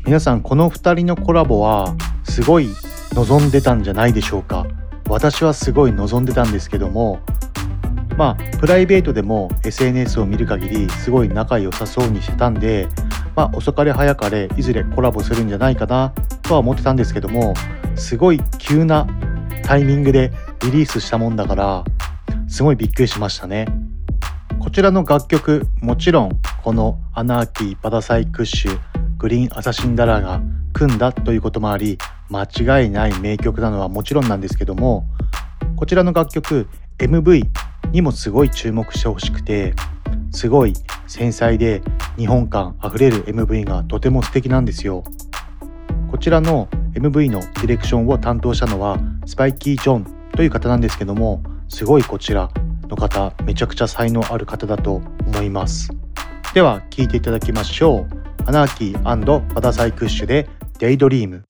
[0.07, 1.94] 皆さんこの2人のコラボは
[2.25, 2.70] すごい
[3.12, 4.66] 望んでたんじゃないでしょうか。
[5.09, 7.21] 私はすごい望んでたんですけども
[8.16, 12.88] まあプライベートでも SNS を見る限りすごい仲良さそうにしてたんで
[13.35, 17.55] まあ遅かれ早かれいずれコラボするんじゃないかなとは思ってたんですけども
[17.95, 19.07] すごい急な
[19.64, 21.85] タイミングでリリースしたもんだから
[22.49, 23.66] すごいびっくりしましたね。
[24.66, 30.40] こちらの楽曲もちろんこの ANARCHY BADSAIKUSH GREEN ASSASSIN DOLLAR が
[30.76, 31.96] 組んだということもあり
[32.28, 35.06] 間違いない名曲なのはもちろんなんですけども
[35.74, 37.44] こちらの楽曲 MV
[37.92, 39.72] にもすごい注目してほしくて
[40.32, 40.74] すごい
[41.06, 41.80] 繊細で
[42.18, 45.02] 日本感あふれる MV がとても素敵なんですよ。
[46.10, 52.50] こちらの MV のディレクションを担当したのは Spikey Johnという方なんですけどもすごいこちら
[52.82, 55.90] の方めちゃくちゃ才能ある方だと思います。
[56.52, 58.26] では聴いていただきましょう。
[58.48, 61.44] アナーキーバダサイクッシュでデイドリーム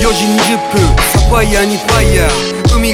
[0.00, 0.80] 4時20分
[1.28, 2.43] ファイアにファイヤー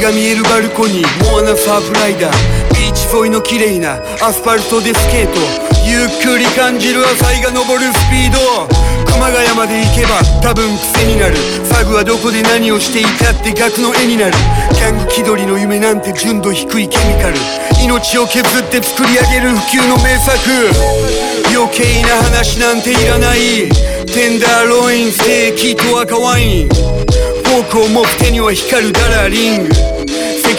[0.01, 1.31] が見えるバルコニー。
[1.31, 2.75] モアナサーブライダー。
[2.75, 4.01] ビーチ沿いの綺麗な。
[4.25, 5.39] アスファルトでスケート。
[5.85, 8.67] ゆっくり感じる朝日が昇るスピード。
[9.13, 10.65] 熊谷まで行けば多分
[10.97, 11.37] 癖になる。
[11.65, 14.33] サグはどこで何をしていたって額の絵になる。
[14.73, 17.37] ギャング気取りの夢なんて純度低いケミカル。
[17.85, 20.39] 命を削って作り上げる普及の名作。
[21.53, 23.69] 余計な話なんていらない。
[24.07, 26.69] テンダーロインステーキと赤ワイン。
[26.69, 29.90] フォークを持く手には光るダラリング。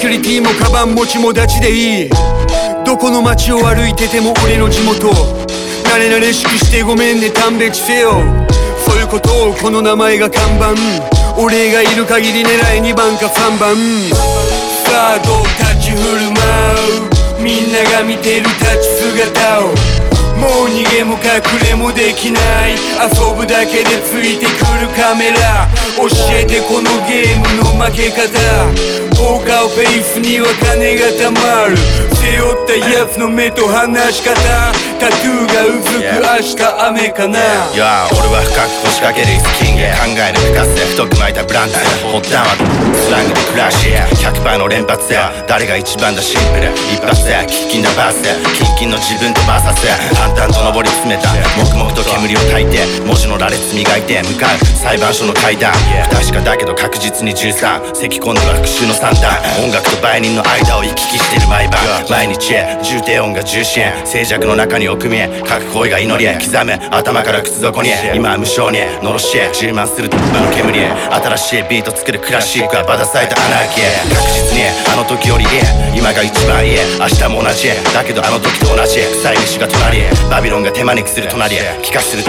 [0.02, 2.10] キュリティもカバン持ちも立ちでいい。
[2.84, 5.14] どこの街を歩いてても俺の地元。
[5.86, 8.14] 慣れ慣れしくしてごめんね勘弁せよ。
[8.84, 10.74] そういうことをこの名前が看板。
[11.40, 13.76] 俺がいる限り狙い2番か3番。
[14.90, 15.44] さあどう
[15.78, 17.44] 立ち振る舞う。
[17.44, 20.01] みんなが見てる立ち姿を。
[20.42, 22.74] もう逃げも隠れもできない。
[22.74, 24.50] 遊ぶだけでついてく
[24.82, 25.70] るカメラ。
[25.96, 28.26] 教えてこのゲームの負け方。
[29.16, 31.78] ポーカーフェイスには金がたまる。
[32.18, 34.91] 背負ったやつの目と話し方。
[35.02, 37.42] タトゥーがうずく明日雨かな。
[37.74, 42.54] Yeah, 俺は深く腰掛けるイスキング考える深せ太く巻いたブランド発端は
[42.94, 46.70] スラングでクラッシュ100%の連発や誰が一番だシンプル。
[46.94, 48.22] 一発や喫緊なバース
[48.54, 51.34] キンキンの自分とバーサス淡々と上り詰めた。
[51.58, 54.62] 黙々と煙を焚いて文字の羅列磨いて向かう。
[54.78, 55.74] 裁判所の階段。
[56.14, 59.34] 不確かだけど確実に13咳今度は復讐の三段。
[59.66, 61.82] 音楽と売人の間を行き来してる毎晩。
[62.06, 62.54] 毎日
[62.86, 75.46] 重低音が重心静寂の中に奥見え各行為が祈りへ刻む頭から靴底に今は無償にのろしへ充満する馬の煙へ新しいビート作るクラシックはバダサイトアナーキー確実にあの時より
[75.96, 82.24] 今が一番いい明日も同じだけどあの時と同じ臭い虫が隣へバビロンが手招きする隣へ帰化する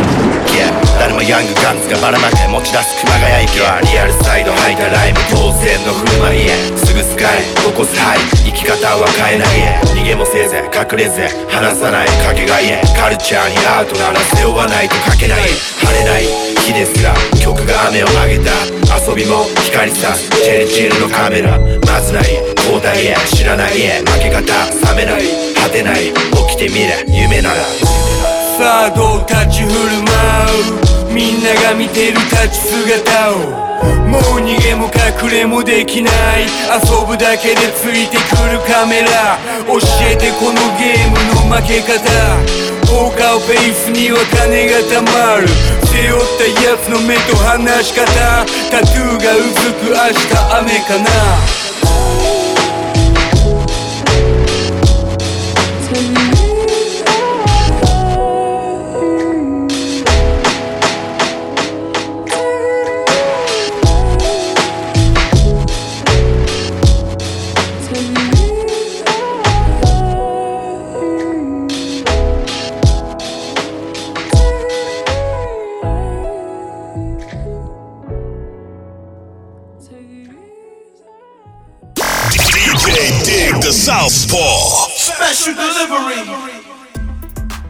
[0.98, 6.52] 誰もヤングガンズがばらまけ持ち出す熊谷駅はリアルサイド吐いたライブ当然の振る舞いへ。
[6.76, 9.80] すぐスカイ起こすハイ生き方は変えないへ。
[9.96, 15.48] 逃げもせず隠れず話さないかけがえカルチャーにアートなら背負わないと書けない
[15.80, 16.28] 晴れない。
[16.68, 18.52] 日ですら曲が雨をあげた。
[18.92, 20.28] 遊びも光さす。
[20.36, 21.56] チェリチルのカメラ。
[21.88, 22.28] まずない。
[22.60, 23.16] 交代へ。
[23.32, 24.04] 知らないへ。
[24.04, 24.52] 負け方
[24.92, 25.24] 冷めない。
[25.56, 26.12] 果てない。
[26.52, 27.00] 起きてみれ。
[27.08, 27.64] 夢なら。
[28.60, 29.72] さあどう立ち振る
[30.04, 30.91] 舞う？
[31.12, 32.56] みんなが見てる立ち
[32.88, 33.62] 姿を。
[34.08, 36.44] もう逃げも隠れもできない。
[36.72, 38.20] 遊ぶだけでついてく
[38.50, 39.38] るカメラ。
[39.66, 39.78] 教
[40.10, 42.00] えてこのゲームの負け方。
[42.86, 45.48] ポーカーフェイスには金がたまる。
[45.84, 48.06] 背負ったやつの目と話し方。
[48.70, 51.61] タトゥーがうずく明日雨かな。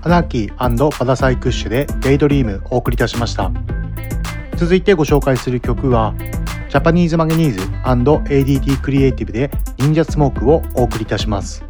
[0.02, 3.50] ANARCHY BADSAIKUSH で Daydream お送りいたしました。
[4.54, 6.14] 続いてご紹介する曲は
[6.70, 11.64] ジャパニーズマグニーズ &ADT クリエイティブで忍者スモークをお送りいたします。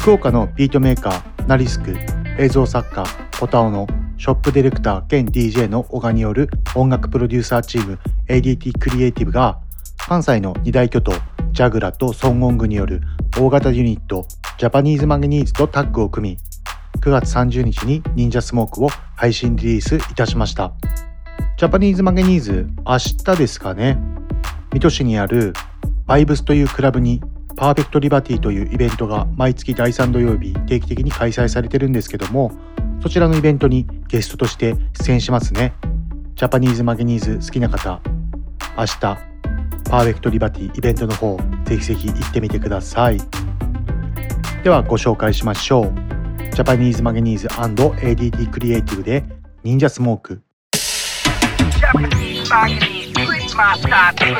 [0.00, 1.96] 福岡のビートメーカー NARISK
[2.38, 3.02] 映像作家
[3.40, 3.86] ポタオの
[4.18, 9.58] ショップディレクター兼 DJ の小賀による音楽プロデューサーチーム ADT クリエイティブが
[9.96, 11.12] 関西の二大巨頭
[11.52, 13.00] Jaggla と孫GONGによる
[13.40, 14.26] 大型ユニット
[14.58, 16.38] ジャパニーズマゲニーズとタッグを組み
[17.00, 20.72] 9月30日に忍者 Smoke を配信リリースいたしました。
[21.56, 23.96] ジャパニーズマゲニーズ明日ですかね。
[24.72, 25.52] 水戸市にある
[26.06, 27.22] バイブスというクラブに
[27.54, 32.50] Perfect Liberty というイベントが毎月第3土曜日定期的に開催されてるんですけども
[33.00, 35.74] そちらのイベントにゲストとして出演しますね。
[36.34, 38.00] ジャパニーズマゲニーズ好きな方
[38.76, 39.37] 明日
[39.88, 43.18] パーフェクトリバティイベントの方ぜひぜひ行ってみてください。
[44.62, 45.94] ではご紹介しましょう。
[46.52, 49.24] ジャパニーズマグニーズ &ADT クリエイティブで
[49.64, 50.42] 忍者スモーク。
[51.80, 54.36] Japanese manganese, twin master, twin,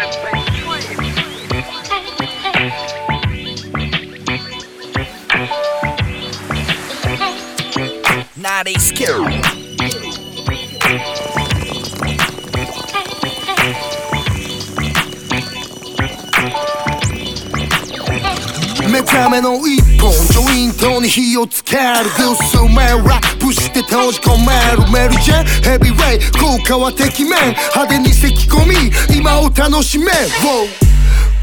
[18.89, 21.83] 目覚めの一本ジョイントに火をつける。
[22.17, 24.91] Do so man ラップして閉じ込める。
[24.91, 27.33] メルジェヘビーレイ効果はてきめん。
[27.75, 28.75] 派手に咳き込み
[29.17, 30.07] 今を楽しめ。
[30.07, 30.88] Wow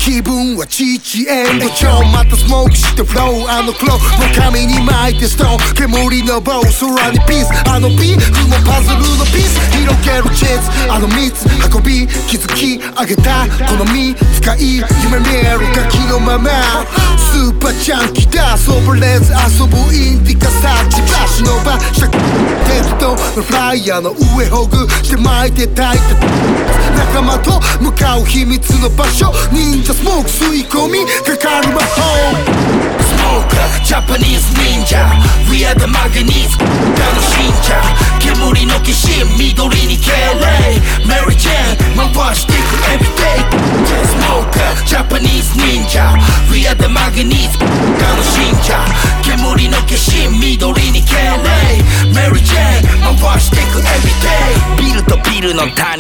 [0.05, 16.53] 気分はチチエンド調またスモークしてフローあのクローの髪に巻いてストーン煙の棒空にピースあのビーフもパズルのピース広げるチーズあの蜜運び気づき上げたこの身使い夢見えるガキのまま
[17.17, 22.13] スーパージャンキーだソブレーズ遊ぶインディカサーチバシの場した
[22.69, 25.15] 鉄道のフライヤーの上ほぐして。
[25.17, 26.15] 巻いて炊いて
[26.95, 32.01] 仲間と向かう秘密の場所忍者スモーク吸い込みかかる魔法
[32.99, 35.07] Smoker, Japanese ninja
[35.49, 36.57] We are the manganese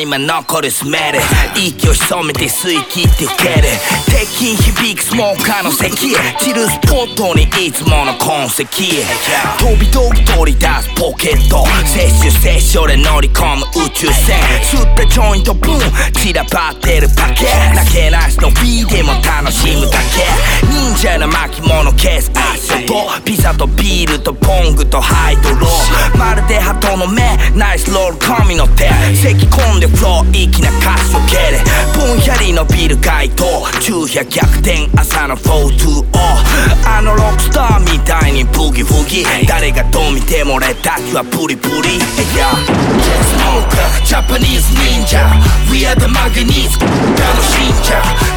[0.05, 1.19] ルの谷間残るスメル
[1.55, 3.67] 息を潜めて吸い切って受ける
[4.05, 8.65] 鉄筋響くスモーカーの咳散るスポットにいつもの痕跡
[9.57, 11.65] 飛び飛び取り出すポケット。
[11.85, 14.37] 摂取摂取で乗り込む宇宙船。
[14.61, 15.79] 吸ったジョイントブン
[16.13, 17.45] 散らばってるパケ。
[17.73, 20.25] なけなしの B でも楽しむだけ。
[20.67, 23.09] 忍者の巻物ケースアッシと。
[23.23, 26.17] ピザとビールとポングとハイドロー。
[26.17, 27.21] まるで鳩の目。
[27.55, 28.89] ナイスロール神の手。
[29.15, 31.63] 咳込んでフロー粋な歌詞を蹴れ。
[31.95, 33.45] ぼんやりのビル街灯。
[33.79, 36.05] 昼夜逆転朝の420
[36.85, 39.25] あのロックスターみたいにブギブギ。
[39.47, 41.99] 誰がどう見ても俺たちはプリプリ。
[42.35, 42.51] Yeah.
[43.31, 45.23] Smoker Japanese ninja
[45.71, 48.34] We are the Magnese 楽しんじゃ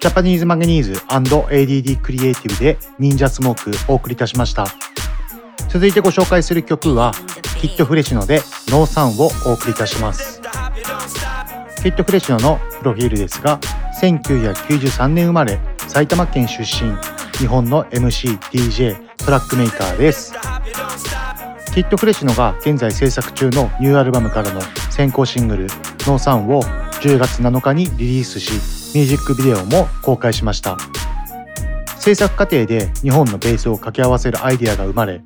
[0.00, 4.66] ジャパニーズマグニーズ &ADD クリエイティブで忍者スモークお送りいたしました
[5.68, 7.12] 続いてご紹介する曲は
[7.60, 10.40] KID FRESINO で No Sun をお送りいたします
[11.84, 13.60] KID FRESINO のプロフィールですが
[14.00, 16.96] 1993年生まれ埼玉県出身
[17.36, 20.32] 日本の MC、DJ、トラックメーカーです。
[21.74, 26.62] KID FRESINO が現在制作中のニューアルバムからの先行シングル「No Sun を
[27.02, 28.52] 10月7日にリリースし
[28.96, 30.78] ミュージックビデオも公開しました。
[31.98, 35.20] 制作過程で日本のベースを掛け合わせるアイデアが生まれ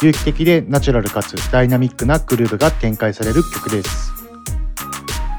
[0.00, 4.17] 有機的でナチュラルかつダイナミックなグルーヴが展開される曲です。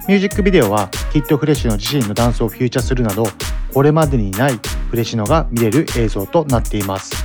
[0.09, 3.27] ミュージックビデオはキッドフレッシュの自身のダンスをフューチャーするなど
[3.71, 4.53] これまでにない
[4.89, 7.23] フレッシュのが見れる映像となっています。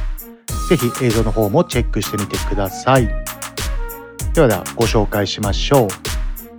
[0.68, 3.08] ぜひ映像の方もチェックしてみてください。
[4.34, 5.88] ではではご紹介しましょう。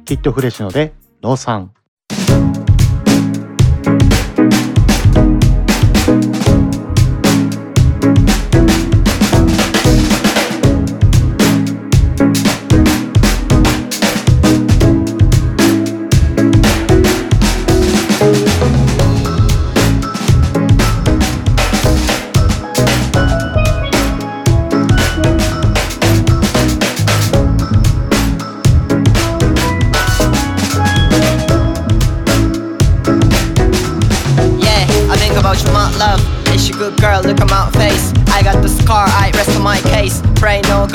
[0.06, 1.60] キッドフレッシュのでノーサ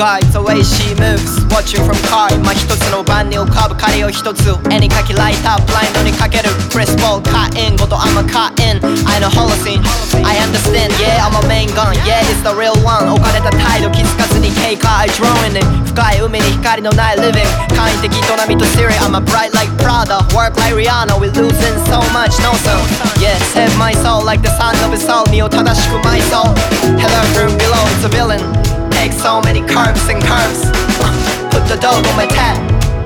[0.00, 1.44] God, the way she moves.
[1.52, 4.48] Watching from car, 今一つの番に浮かぶ仮を一つ。
[4.72, 6.48] 絵に描きライター、ブラインドにかける。
[6.72, 8.80] クリスボール、カイン、ごと I'm a cut in.
[9.04, 9.84] I know holocene.
[10.24, 11.92] I understand, yeah, I'm a main gun.
[12.08, 13.04] Yeah, it's the real one.
[13.04, 15.66] 置かれた態度気づかずに経過 I drawing it.
[15.92, 17.44] 深い海に光のない living.
[17.76, 18.96] 簡易的営みと Siri.
[19.04, 20.24] I'm a bright like Prada.
[20.32, 21.20] Work like Rihanna.
[21.20, 22.80] We losing so much, no son.
[23.20, 25.28] Yeah, save my soul like the son of a soul.
[25.30, 26.48] 身を正しく my soul.
[26.96, 28.59] Hello, room below, it's a villain.
[29.01, 30.61] make so many curves and curves.
[31.53, 32.53] Put the dog on my tat.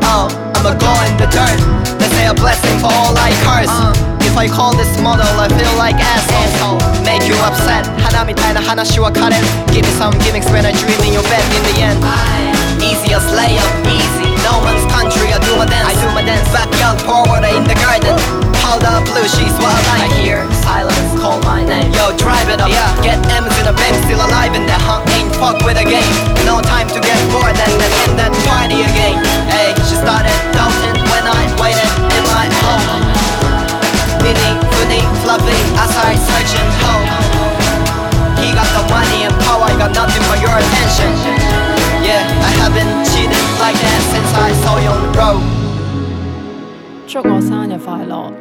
[0.04, 1.60] Uh, oh, I'ma go in the dirt.
[2.00, 3.72] They say a blessing for all I curse.
[3.72, 3.96] Uh,
[4.28, 6.84] if I call this model, I feel like asshole.
[7.08, 7.88] Make you upset.
[8.04, 9.40] 하나 미타이나 하나씨와 카렌.
[9.72, 12.00] Give me some gimmicks when I dream in your bed in the end.
[12.84, 14.35] Easy as layup, easy.
[14.46, 15.90] No man's country, I do my dance.
[15.90, 18.14] I do my dance, backyard forward in the garden.
[18.62, 21.90] Powder blue, she's what I hear silence, call my name.
[21.94, 22.94] Yo, drive it up, yeah.
[23.02, 25.10] Get M's in a bank, still alive in the hunt.
[25.18, 26.14] Ain't fuck with a game.
[26.46, 29.18] No time to get bored and then end that party again.
[29.50, 33.02] Hey, she started doubting when I waited in my home.
[34.26, 37.10] Mini, funny, fluffy, as I searching home.
[38.42, 41.10] He got the money and power, I got nothing but your attention.
[42.02, 45.43] Yeah, I haven't cheated like that since I saw you on the road
[47.07, 48.33] 祝我生日快樂！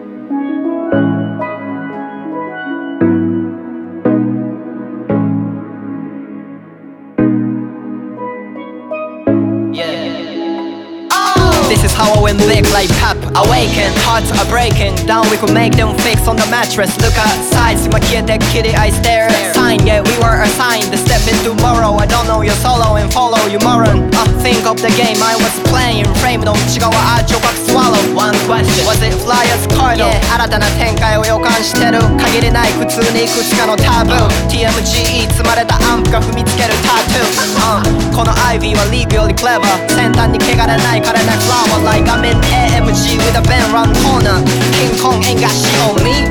[11.74, 15.54] This is how I went big like pep Awaken, hearts are breaking Down we could
[15.54, 19.30] make them fix on the mattress Look outside, see my kid, that kitty I stare
[19.54, 23.12] Sign, yeah we were assigned to step in tomorrow I don't know your solo and
[23.14, 28.36] follow you moron uh, Think of the game I was playing Frame の内側あ女角 swallow One
[28.50, 34.18] question Was it Flyers Cardinal、yeah, 新たな展開を予感してる限りない普通にいくつかのタブー
[34.50, 43.97] TMGE 積まれたアンプが踏みつけるタトゥー、uh, この Ivy はリーグよりクレバー先端に汚れない枯れないフラワー ー power like I'm in AMG with a band round
[44.05, 44.39] corner.
[44.77, 46.29] King Kong ain't got shit on me.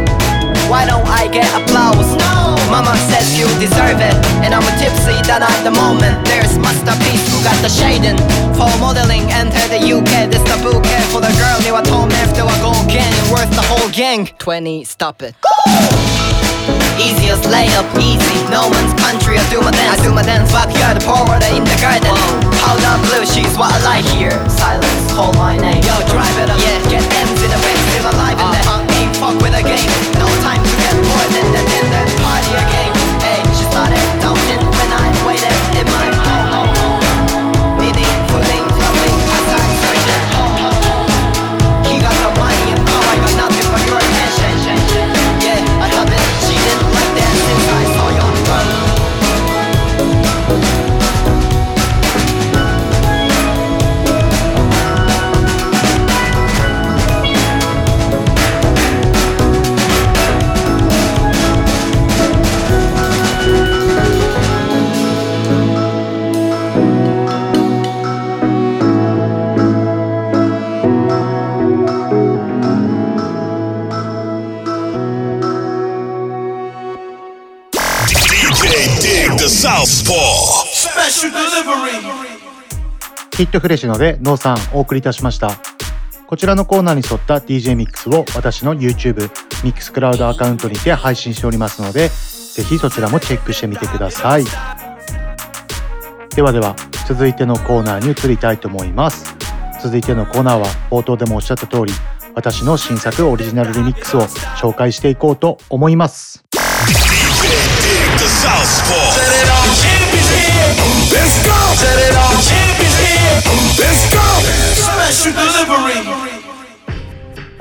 [0.69, 2.15] Why don't I get applause?
[2.17, 2.57] No.
[2.71, 6.25] Mama says you deserve it, and I'm a tipsy that at the moment.
[6.25, 8.17] There's masterpiece who got the shading
[8.57, 9.29] for modeling.
[9.29, 11.57] Enter the UK, this the bouquet for the girl.
[11.61, 14.27] They were told me if they were gold gang, worth the whole gang.
[14.39, 15.35] Twenty, stop it.
[15.41, 16.12] Go!
[16.99, 18.37] Easiest layup, easy.
[18.49, 19.99] No man's country, I do my dance.
[19.99, 20.51] I do my dance.
[20.51, 22.13] Backyard, forward in the garden.
[22.61, 24.33] Powder blue, she's what I like here.
[24.47, 25.81] Silence, call my name.
[25.83, 26.59] Yo, drive it up.
[26.61, 28.65] Yeah, get M's in the bank, still alive in there.
[28.69, 29.89] Uh, ain't fuck with a game.
[30.21, 32.91] No time to get bored, then then then then party again.
[33.19, 34.12] Hey, she started
[83.31, 85.51] ヒットフレッシュので、ノーさんお送りいたしました。
[86.27, 89.31] こちらのコーナーに沿った DJ ミックスを私の YouTube、
[89.63, 94.43] ミックスクラウドアカウントにて配信しておりますので、ぜひそちらもチェックしてみてください。
[96.35, 96.75] ではでは、
[97.07, 99.33] 続いてのコーナーに移りたいと思います。
[99.81, 101.93] 続いてのコーナーは冒頭でもおっしゃった通り、
[102.35, 104.23] 私の新作オリジナルリミックスを
[104.57, 106.43] 紹介していこうと思います。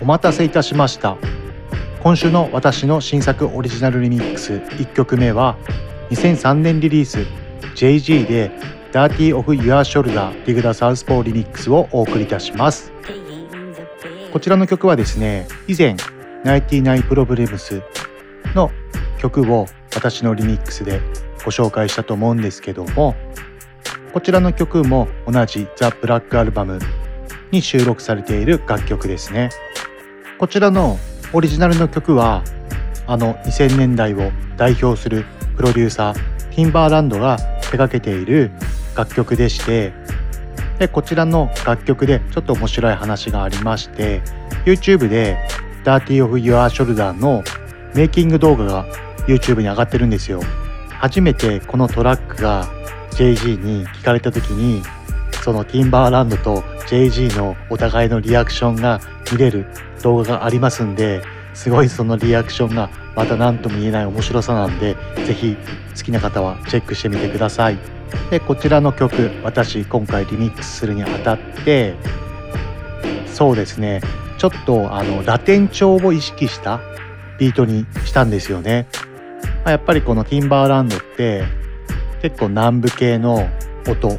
[0.00, 1.16] お待たせいたしました。
[2.02, 5.56] 今週の私の新作オリジナルリミックス1曲目は
[6.10, 7.20] 2003年リリース
[7.78, 8.50] 「JG」で
[8.92, 12.92] 「Dirty of Your Shoulder Dig the South Pole」をお送りいたします。
[14.32, 15.94] こちらの曲はですね以前
[16.44, 17.82] 99 Problems
[18.56, 18.72] の
[19.18, 21.00] 曲を私のリミックスで
[21.44, 23.14] ご紹介したと思うんですけども
[24.12, 26.80] こちらの曲も同じ The Black Album
[27.50, 29.50] に収録されている楽曲ですね。
[30.38, 30.98] こちらの
[31.32, 32.42] オリジナルの曲は
[33.06, 35.24] あの2000年代を代表する
[35.56, 36.14] プロデューサー
[36.54, 38.50] ティンバーランドが手掛けている
[38.96, 39.92] 楽曲でして
[40.78, 44.20] でこちらの楽曲でちょっと面白い話がありまして
[44.66, 45.38] YouTube で
[45.84, 47.42] Dirty of Your Shoulder の
[47.94, 48.86] メイキング動画が
[49.26, 50.40] YouTube に上がってるんですよ。
[50.90, 52.68] 初めてこのトラックが
[53.12, 54.82] JG に聞かれた時に
[55.42, 59.00] そのティンバーランドと JG のお互いのリアクションが
[59.32, 59.66] 見れる
[60.02, 61.22] 動画がありますんで
[61.54, 64.96] すごいそのリアクションがまた何とも言えない面白さなんで
[65.26, 65.56] ぜひ
[65.96, 67.78] 好きな方はチェックしてみてください。
[68.30, 71.94] でこちらの曲私今回リミックスするにあたって
[73.26, 74.00] そうですね。
[74.38, 76.80] ちょっとあのラテン調を意識した
[77.38, 78.86] ビートにしたんですよね、
[79.64, 81.44] まあやっぱりこのティンバーランドって
[82.20, 83.48] 結構南部系の
[83.88, 84.18] 音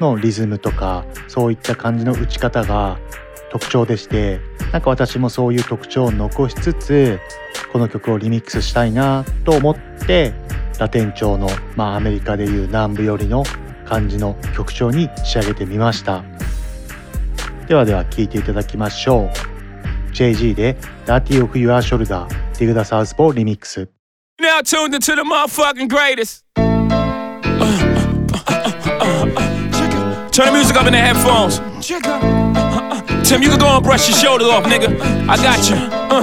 [0.00, 2.98] のリズムとかそういった感じの打ち方が
[3.50, 4.40] 特徴でして
[4.72, 7.20] なんか私もそういう特徴を残しつつ
[7.72, 9.76] この曲をリミックスしたいなと思っ
[10.06, 10.34] て
[10.78, 13.44] ラテン調の、まあ、アメリカでいう南部寄りの
[13.86, 16.24] 感じの曲調に仕上げてみました。
[17.68, 20.12] ではでは聴いていただきましょう。
[20.12, 20.76] JG で
[21.06, 23.95] Dirty of Your Shoulder Dig the Southpaw Remix
[24.38, 26.44] Now tuned into the motherfucking greatest.
[30.30, 31.56] Turn the music up in the headphones.
[33.26, 35.00] Tim, you can go and brush your shoulders off, nigga.
[35.26, 35.76] I got you.
[35.76, 36.22] Uh,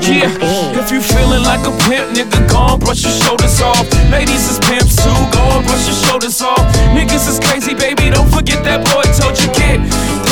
[0.00, 0.80] yeah.
[0.80, 3.84] If you feeling like a pimp, nigga, go and brush your shoulders off.
[4.10, 6.64] Ladies is pimps too, go and brush your shoulders off.
[6.96, 8.08] Niggas is crazy, baby.
[8.08, 9.78] Don't forget that boy told you get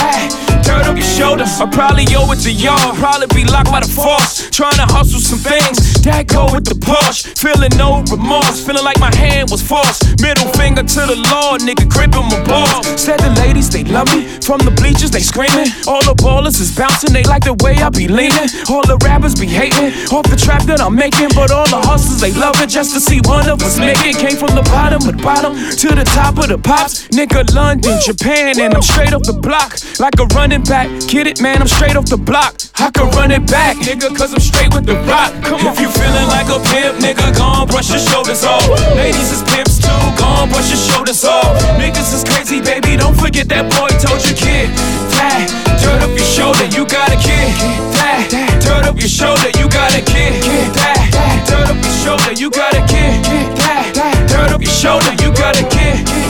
[0.00, 0.37] that.
[0.68, 1.60] Up your shoulders.
[1.60, 2.94] I probably owe it to y'all.
[2.96, 4.48] Probably be locked by the force.
[4.50, 6.00] Trying to hustle some things.
[6.04, 7.24] That go with the push.
[7.36, 8.64] Feeling no remorse.
[8.64, 10.20] Feeling like my hand was forced.
[10.20, 11.88] Middle finger to the law, nigga.
[11.88, 12.86] Gripping my balls.
[13.00, 14.28] Said the ladies, they love me.
[14.40, 15.68] From the bleachers, they screaming.
[15.88, 17.12] All the ballers is bouncing.
[17.12, 18.48] They like the way I be leaning.
[18.68, 19.92] All the rappers be hating.
[20.12, 21.32] Off the trap that I'm making.
[21.34, 22.68] But all the hustlers, they love it.
[22.68, 24.16] Just to see one of us make it.
[24.16, 27.08] Came from the bottom of the bottom to the top of the pops.
[27.08, 28.60] Nigga, London, Japan.
[28.60, 29.76] And I'm straight off the block.
[29.98, 30.88] Like a running back.
[31.08, 31.60] Get it, man?
[31.60, 32.54] I'm straight off the block.
[32.78, 35.34] I can run it back, nigga, cause I'm straight with the rock.
[35.42, 35.74] Come on.
[35.74, 38.64] If you feeling like a pimp, nigga, gon' brush your shoulders off.
[38.94, 41.58] Ladies is pimps too, gon' brush your shoulders off.
[41.76, 44.70] Niggas is crazy, baby, don't forget that boy told you, kid.
[45.18, 45.50] That,
[45.82, 47.50] dirt up your shoulder, you got a kid.
[47.98, 48.30] That,
[48.62, 50.38] dirt up your shoulder, you got a kid.
[50.78, 51.02] That,
[51.50, 53.18] dirt up your shoulder, you got a kid.
[53.58, 53.90] That,
[54.30, 56.27] dirt up your shoulder, you got a kid.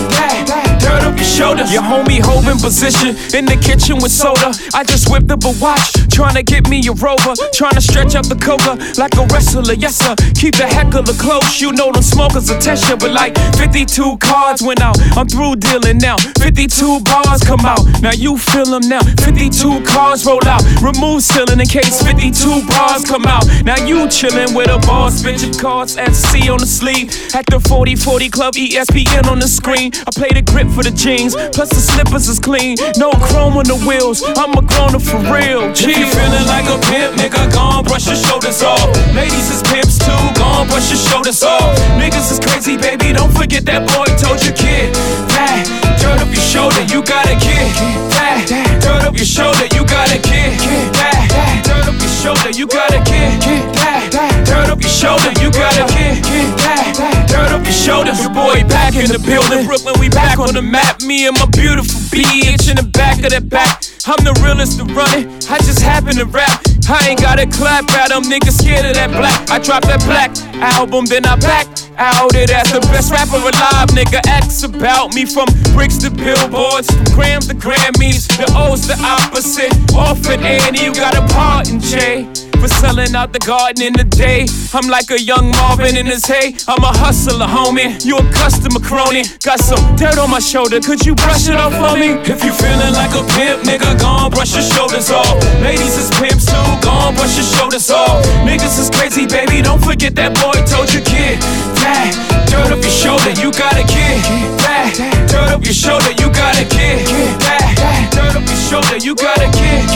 [0.88, 1.64] Dirt up your shoulder.
[1.68, 4.56] Your homie hove in position in the kitchen with soda.
[4.72, 7.36] I just whipped up a watch, trying to get me a rover.
[7.52, 10.16] Trying to stretch out the coca like a wrestler, yes sir.
[10.32, 12.96] Keep the heckler close, you know them smokers you.
[12.96, 16.16] But like 52 cards went out, I'm through dealing now.
[16.40, 19.04] 52 bars come out, now you feel them now.
[19.20, 23.44] 52 cards roll out, remove ceiling in case 52 bars come out.
[23.62, 27.12] Now you chillin' with a boss, your cards at C on the sleeve.
[27.34, 29.92] At the 40 40 Club, ESPN on the screen.
[30.06, 32.78] I play the grip for the jeans, plus the slippers is clean.
[32.94, 35.74] No chrome on the wheels, I'm a grown up for real.
[35.74, 38.86] If you feeling like a pimp, nigga, gon' brush your shoulders off.
[39.10, 41.74] Ladies is pimps too, gon' brush your shoulders off.
[41.98, 44.94] Niggas is crazy, baby, don't forget that boy told you, kid.
[45.34, 45.66] That,
[45.98, 47.74] dirt up your shoulder, you got a kid.
[48.14, 48.46] That,
[48.78, 50.62] dirt up your shoulder, you got a kid.
[50.94, 53.34] That, dirt up your shoulder, you got a kid.
[53.82, 56.22] That, dirt up your shoulder, you got a kid.
[56.62, 58.20] That, dirt up your shoulders.
[58.20, 59.66] Your boy back in the building.
[59.66, 61.02] Brooklyn, we back on the map.
[61.02, 63.84] Me and my beautiful bitch in the back of that back.
[64.06, 65.50] I'm the realest to run it.
[65.50, 66.62] I just happen to rap.
[66.88, 69.50] I ain't gotta clap at them niggas scared of that black.
[69.50, 71.68] I dropped that black album, then I back
[71.98, 73.92] out it as the best rapper alive.
[73.92, 78.24] Nigga, X about me from bricks to billboards, from grams to Grammys.
[78.40, 79.72] The O's the opposite.
[79.92, 83.92] Off Orphan Annie, you got a part in Jay for selling out the garden in
[83.94, 84.46] the day.
[84.74, 86.54] I'm like a young Marvin in his hay.
[86.66, 88.04] I'm a hustler, homie.
[88.04, 89.22] You a customer crony.
[89.42, 90.80] Got some dirt on my shoulder.
[90.80, 92.18] Could you brush it off for me?
[92.26, 95.38] If you feeling like a pimp, nigga, gon' brush your shoulders off.
[95.62, 98.24] Ladies is pimps too, gon' brush your shoulders off.
[98.42, 99.62] Niggas is crazy, baby.
[99.62, 101.38] Don't forget that boy told you, kid.
[101.80, 102.12] That
[102.50, 104.18] dirt up your shoulder, you got a kid.
[104.66, 104.92] That
[105.30, 107.06] dirt up your shoulder, you got a kid.
[107.40, 109.88] That dirt up your shoulder, you got a kid.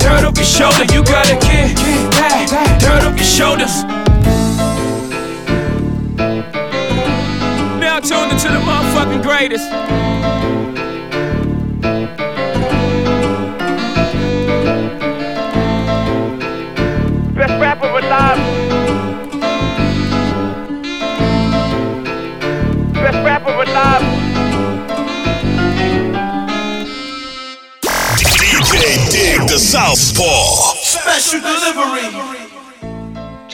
[0.00, 1.76] Dirt up your shoulder, you got a kid.
[2.80, 3.84] Dirt up your shoulders.
[7.80, 9.70] Now tuned into the motherfucking greatest.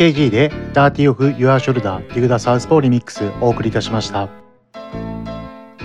[0.01, 4.31] JG で Dirty of Your Shoulder Dig the Southpaw Remix お送りいたしました。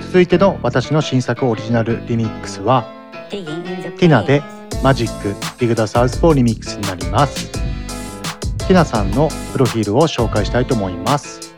[0.03, 2.85] 続いての私の新作オリジナルリミックスは
[3.29, 4.41] ティナで
[4.81, 7.51] マジック Dig the Southpaw Remix になります。
[7.51, 11.53] ティナさんのプロフィールを紹介したいと思います。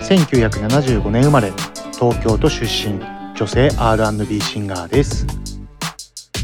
[0.00, 1.52] 1975年生まれ
[1.92, 2.98] 東京都出身
[3.36, 5.26] 女性 R&B シンガーです。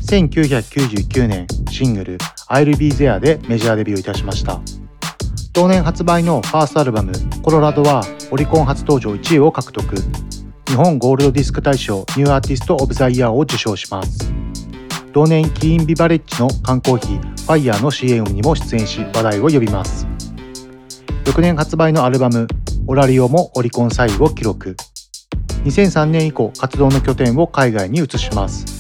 [0.07, 2.19] 1999年シングル
[2.51, 4.61] 「I'll Be There」でメジャーデビューいたしました。
[5.53, 9.97] 同年発売のファーストアルバム「Colorado」はオリコン初登場1位を獲得。
[10.69, 14.33] 日本ゴールドディスク大賞 New Artist of the Year を受賞します。
[15.13, 20.07] 同年キリン・ビバレッジの缶コーヒーファイヤーの CM にも出演し話題を呼びます。
[21.27, 22.47] 翌年発売のアルバム
[22.87, 24.77] 「オラリオ」もオリコン3位を記録。
[25.65, 28.80] 2003年以降活動の拠点を海外に移します。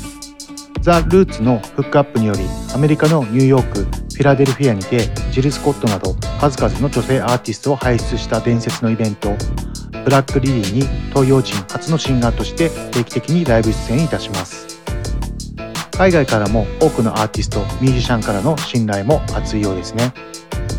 [0.81, 2.41] The Roots のフックアップにより
[2.75, 9.37] アメリカのニューヨークフィラデルフィアにて Jill Scott など数々の女性アーティストを輩出した伝説のイベント
[10.05, 14.81] Black Lily に東洋人初のシンガーとして定期的にライブ出演いたします。
[16.01, 20.15] 海外からも多くのアーティストミュージシャンからの信頼も厚いようですね。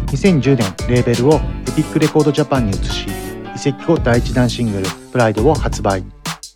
[0.08, 3.06] 2010年レーベルを Epic Records Japan に移し
[3.56, 6.04] 移籍後第1弾シングル「Pride を発売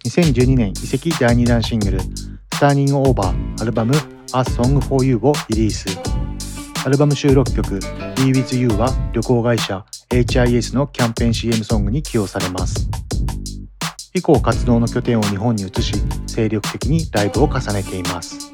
[0.03, 1.99] 2012年移籍第2弾シングル
[2.59, 3.93] 「ターニングオーバーアルバム
[4.33, 5.85] 「A Song for You」をリリース。
[6.85, 7.79] アルバム収録曲
[8.15, 12.89] 「Be With You」は旅行会社 HIS のキャンペーン CM ソングに起用されます。
[14.13, 15.95] 以降活動の拠点を日本に移し
[16.27, 18.53] 精力的にライブを重ねています。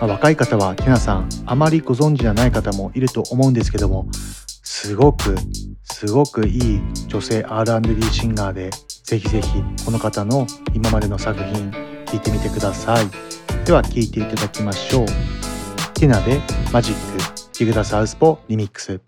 [0.00, 4.06] ま、若い方はティナさんあまりご存知じゃない方もいると思うんですけども
[4.62, 5.34] すごく
[5.82, 8.70] すごくいい女性 R&B シンガーで
[9.02, 9.48] ぜひぜひ
[9.84, 13.06] この方の今までの作品聞いてみてください。
[13.64, 15.06] では聞いていただきましょう。
[15.94, 16.40] ティナで
[16.72, 17.18] マジック
[17.58, 19.00] ディグダサウスポリミックス。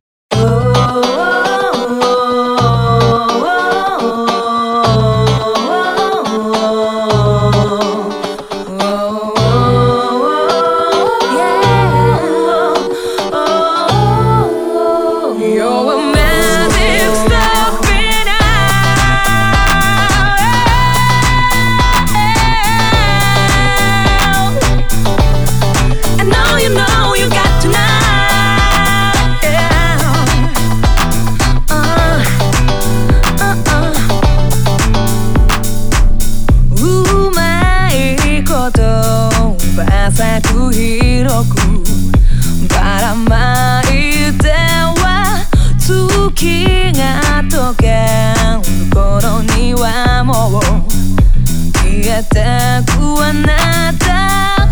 [53.28, 54.68] あなた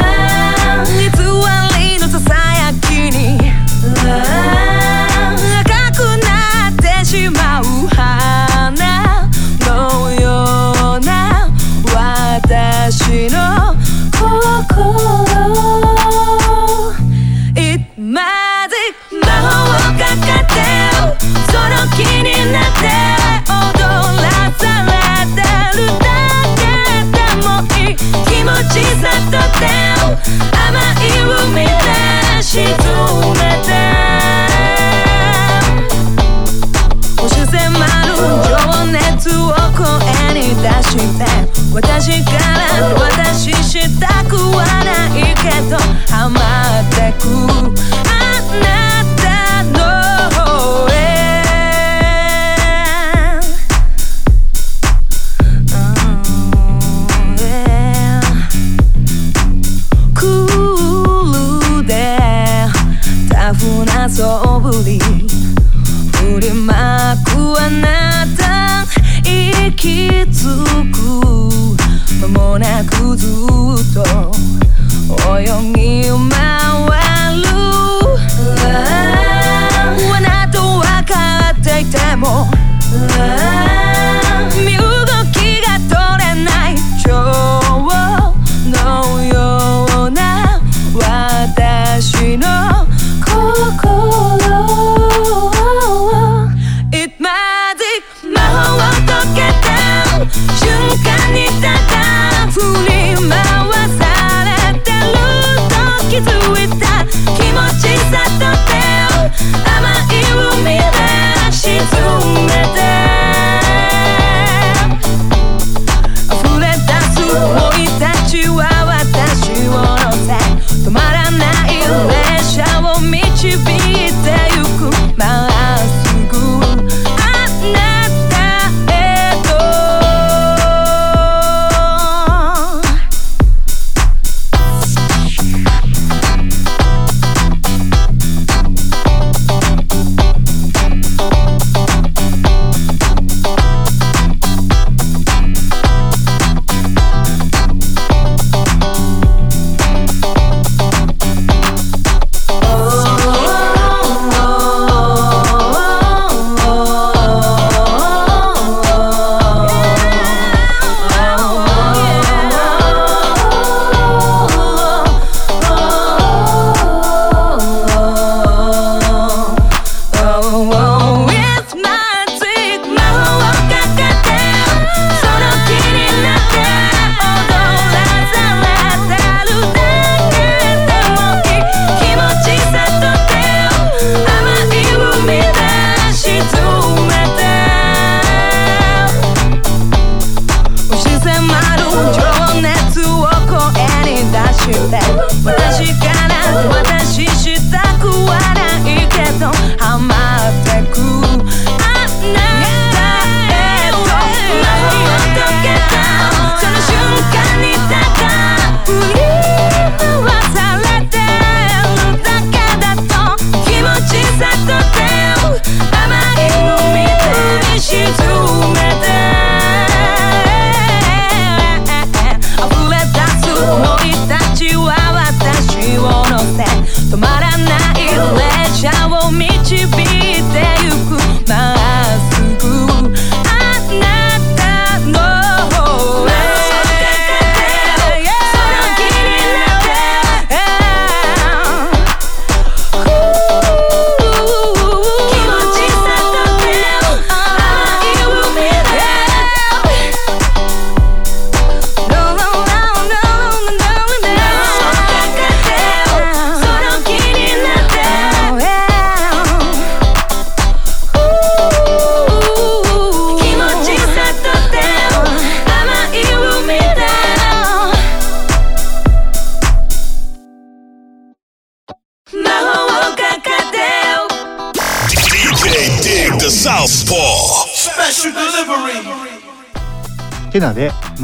[0.00, 0.05] 偽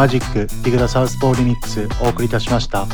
[0.03, 2.89] マジックディグダサウスポーリミックスお送りいたしました。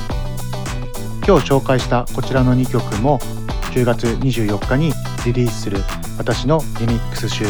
[1.27, 3.19] 今日紹介したこちらの2曲も
[3.73, 4.93] 10月24日に
[5.25, 5.79] リリースする
[6.19, 7.47] 私のリミックス集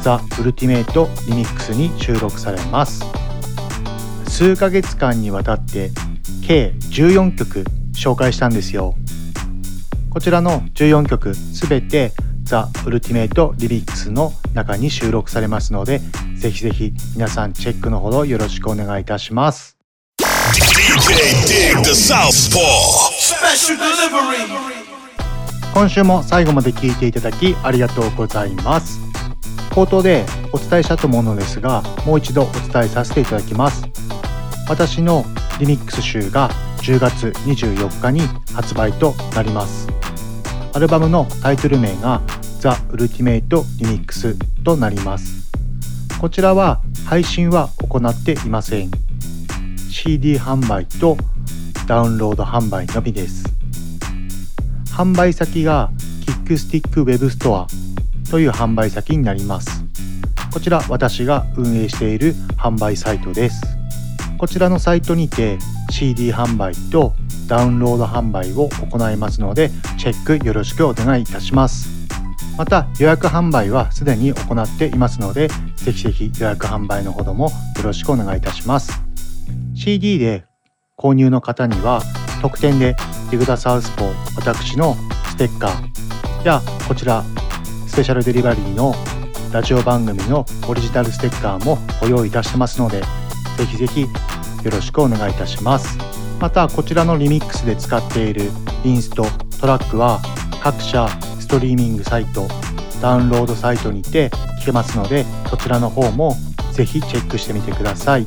[0.00, 3.04] ザ・ウルティメイトリミックスに収録されます。
[4.26, 5.92] 数ヶ月間にわたって
[6.44, 7.64] 計14曲
[7.94, 8.96] 紹介したんですよ。
[10.10, 12.10] こちらの14曲すべて
[12.42, 16.00] ザ・ウルティメイトリミックスの中に収録されますので
[16.42, 19.78] ぜひぜひ皆さんチェックのほどよろしくお願いいたします。
[25.72, 28.98] 今週も最後まで聞いていただきありがとうございます。
[29.70, 33.84] 冒頭でお伝えしたと思うのですがもう一度お伝えさせていただきます。
[34.68, 35.24] 私の
[35.60, 38.22] リミックス集が10月24日に
[38.52, 39.86] 発売となります。
[40.72, 42.20] アルバムのタイトル名が
[42.60, 45.42] The Ultimate Remix となります
[46.22, 48.92] こちらは配信は行っていません。
[49.90, 51.16] CD 販売と
[51.88, 53.44] ダウンロード販売のみです。
[54.96, 55.90] 販売先が
[56.24, 57.66] キックスティックウェブストア
[58.30, 59.84] という販売先になります。
[60.52, 63.60] こちら私が運営している販売サイトです。
[64.38, 65.58] こちらのサイトにて
[65.90, 67.14] CD 販売と
[67.48, 71.91] ダウンロード販売を行いますのでチェックよろしくお願いいたします。
[72.56, 79.02] また予約販売はすでに行っていますのでぜひぜひ予約販売のほどもよろしくお願いいたします。
[79.74, 80.44] CD で
[80.96, 82.02] 購入の方には
[82.40, 82.94] 特典で
[83.30, 84.96] ディグダサウスポー私の
[85.30, 87.24] ステッカーやこちら
[87.86, 88.94] スペシャルデリバリーの
[89.52, 93.00] ラジオ番組のオリジナルステッカーもご用意いたしてますので
[93.56, 94.08] ぜひぜひよ
[94.70, 95.98] ろしくお願いいたします。
[96.40, 98.50] またこちらのリミックスで使っている
[98.84, 99.24] インスト
[99.60, 100.20] トラックは
[100.60, 101.06] 各社
[101.52, 102.48] トリーミングサイト
[103.02, 104.30] ダウンロードサイトにて
[104.62, 106.34] 聞けますのでそちらの方も
[106.72, 108.24] ぜひチェックしてみてください。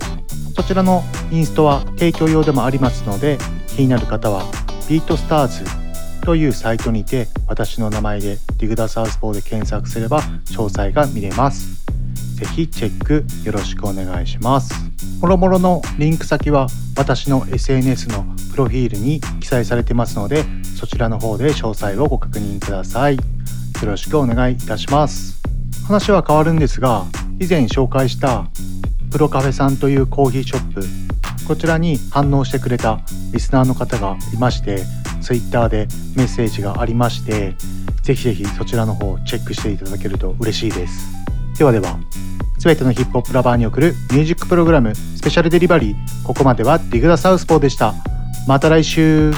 [0.56, 4.44] そちらのインストは提供用でもありますので気になる方は
[4.88, 5.64] ビートスターズ
[6.22, 11.84] というサイトにて私の名前でディグダサウスポーで検索すれば詳細が見れます。
[12.36, 14.74] ぜひチェックよろしくお願いします。
[15.22, 16.68] もろもろのリンク先は
[16.98, 20.44] 私の SNS のプロフィールに記載されてますので
[20.78, 23.16] そちらの方で詳細をご確認ください。
[23.16, 23.22] よ
[23.84, 25.42] ろしくお願いいたします。
[25.86, 27.06] 話は変わるんですが
[27.40, 28.48] 以前紹介した
[29.12, 30.82] プロカフェさんというコーヒーショップ
[31.48, 33.00] こちらに反応してくれた
[33.32, 34.84] リスナーの方がいまして
[35.22, 37.56] Twitter でメッセージがありまして
[38.02, 41.06] ぜひぜひそちらの方チェックしていただけると嬉しいです。
[41.58, 41.98] ではでは
[42.60, 47.94] 全てのヒップホップラバーに送るミュージックプログラムスペシャルデリバリーここまではディグダサウスポーでした
[48.48, 49.32] また来週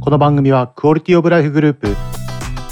[0.00, 1.96] この番組はクオリティオブライフグループ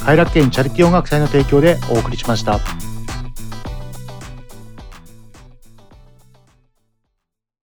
[0.05, 2.90] 快楽園チャリティー音楽祭の提供でお送りしました。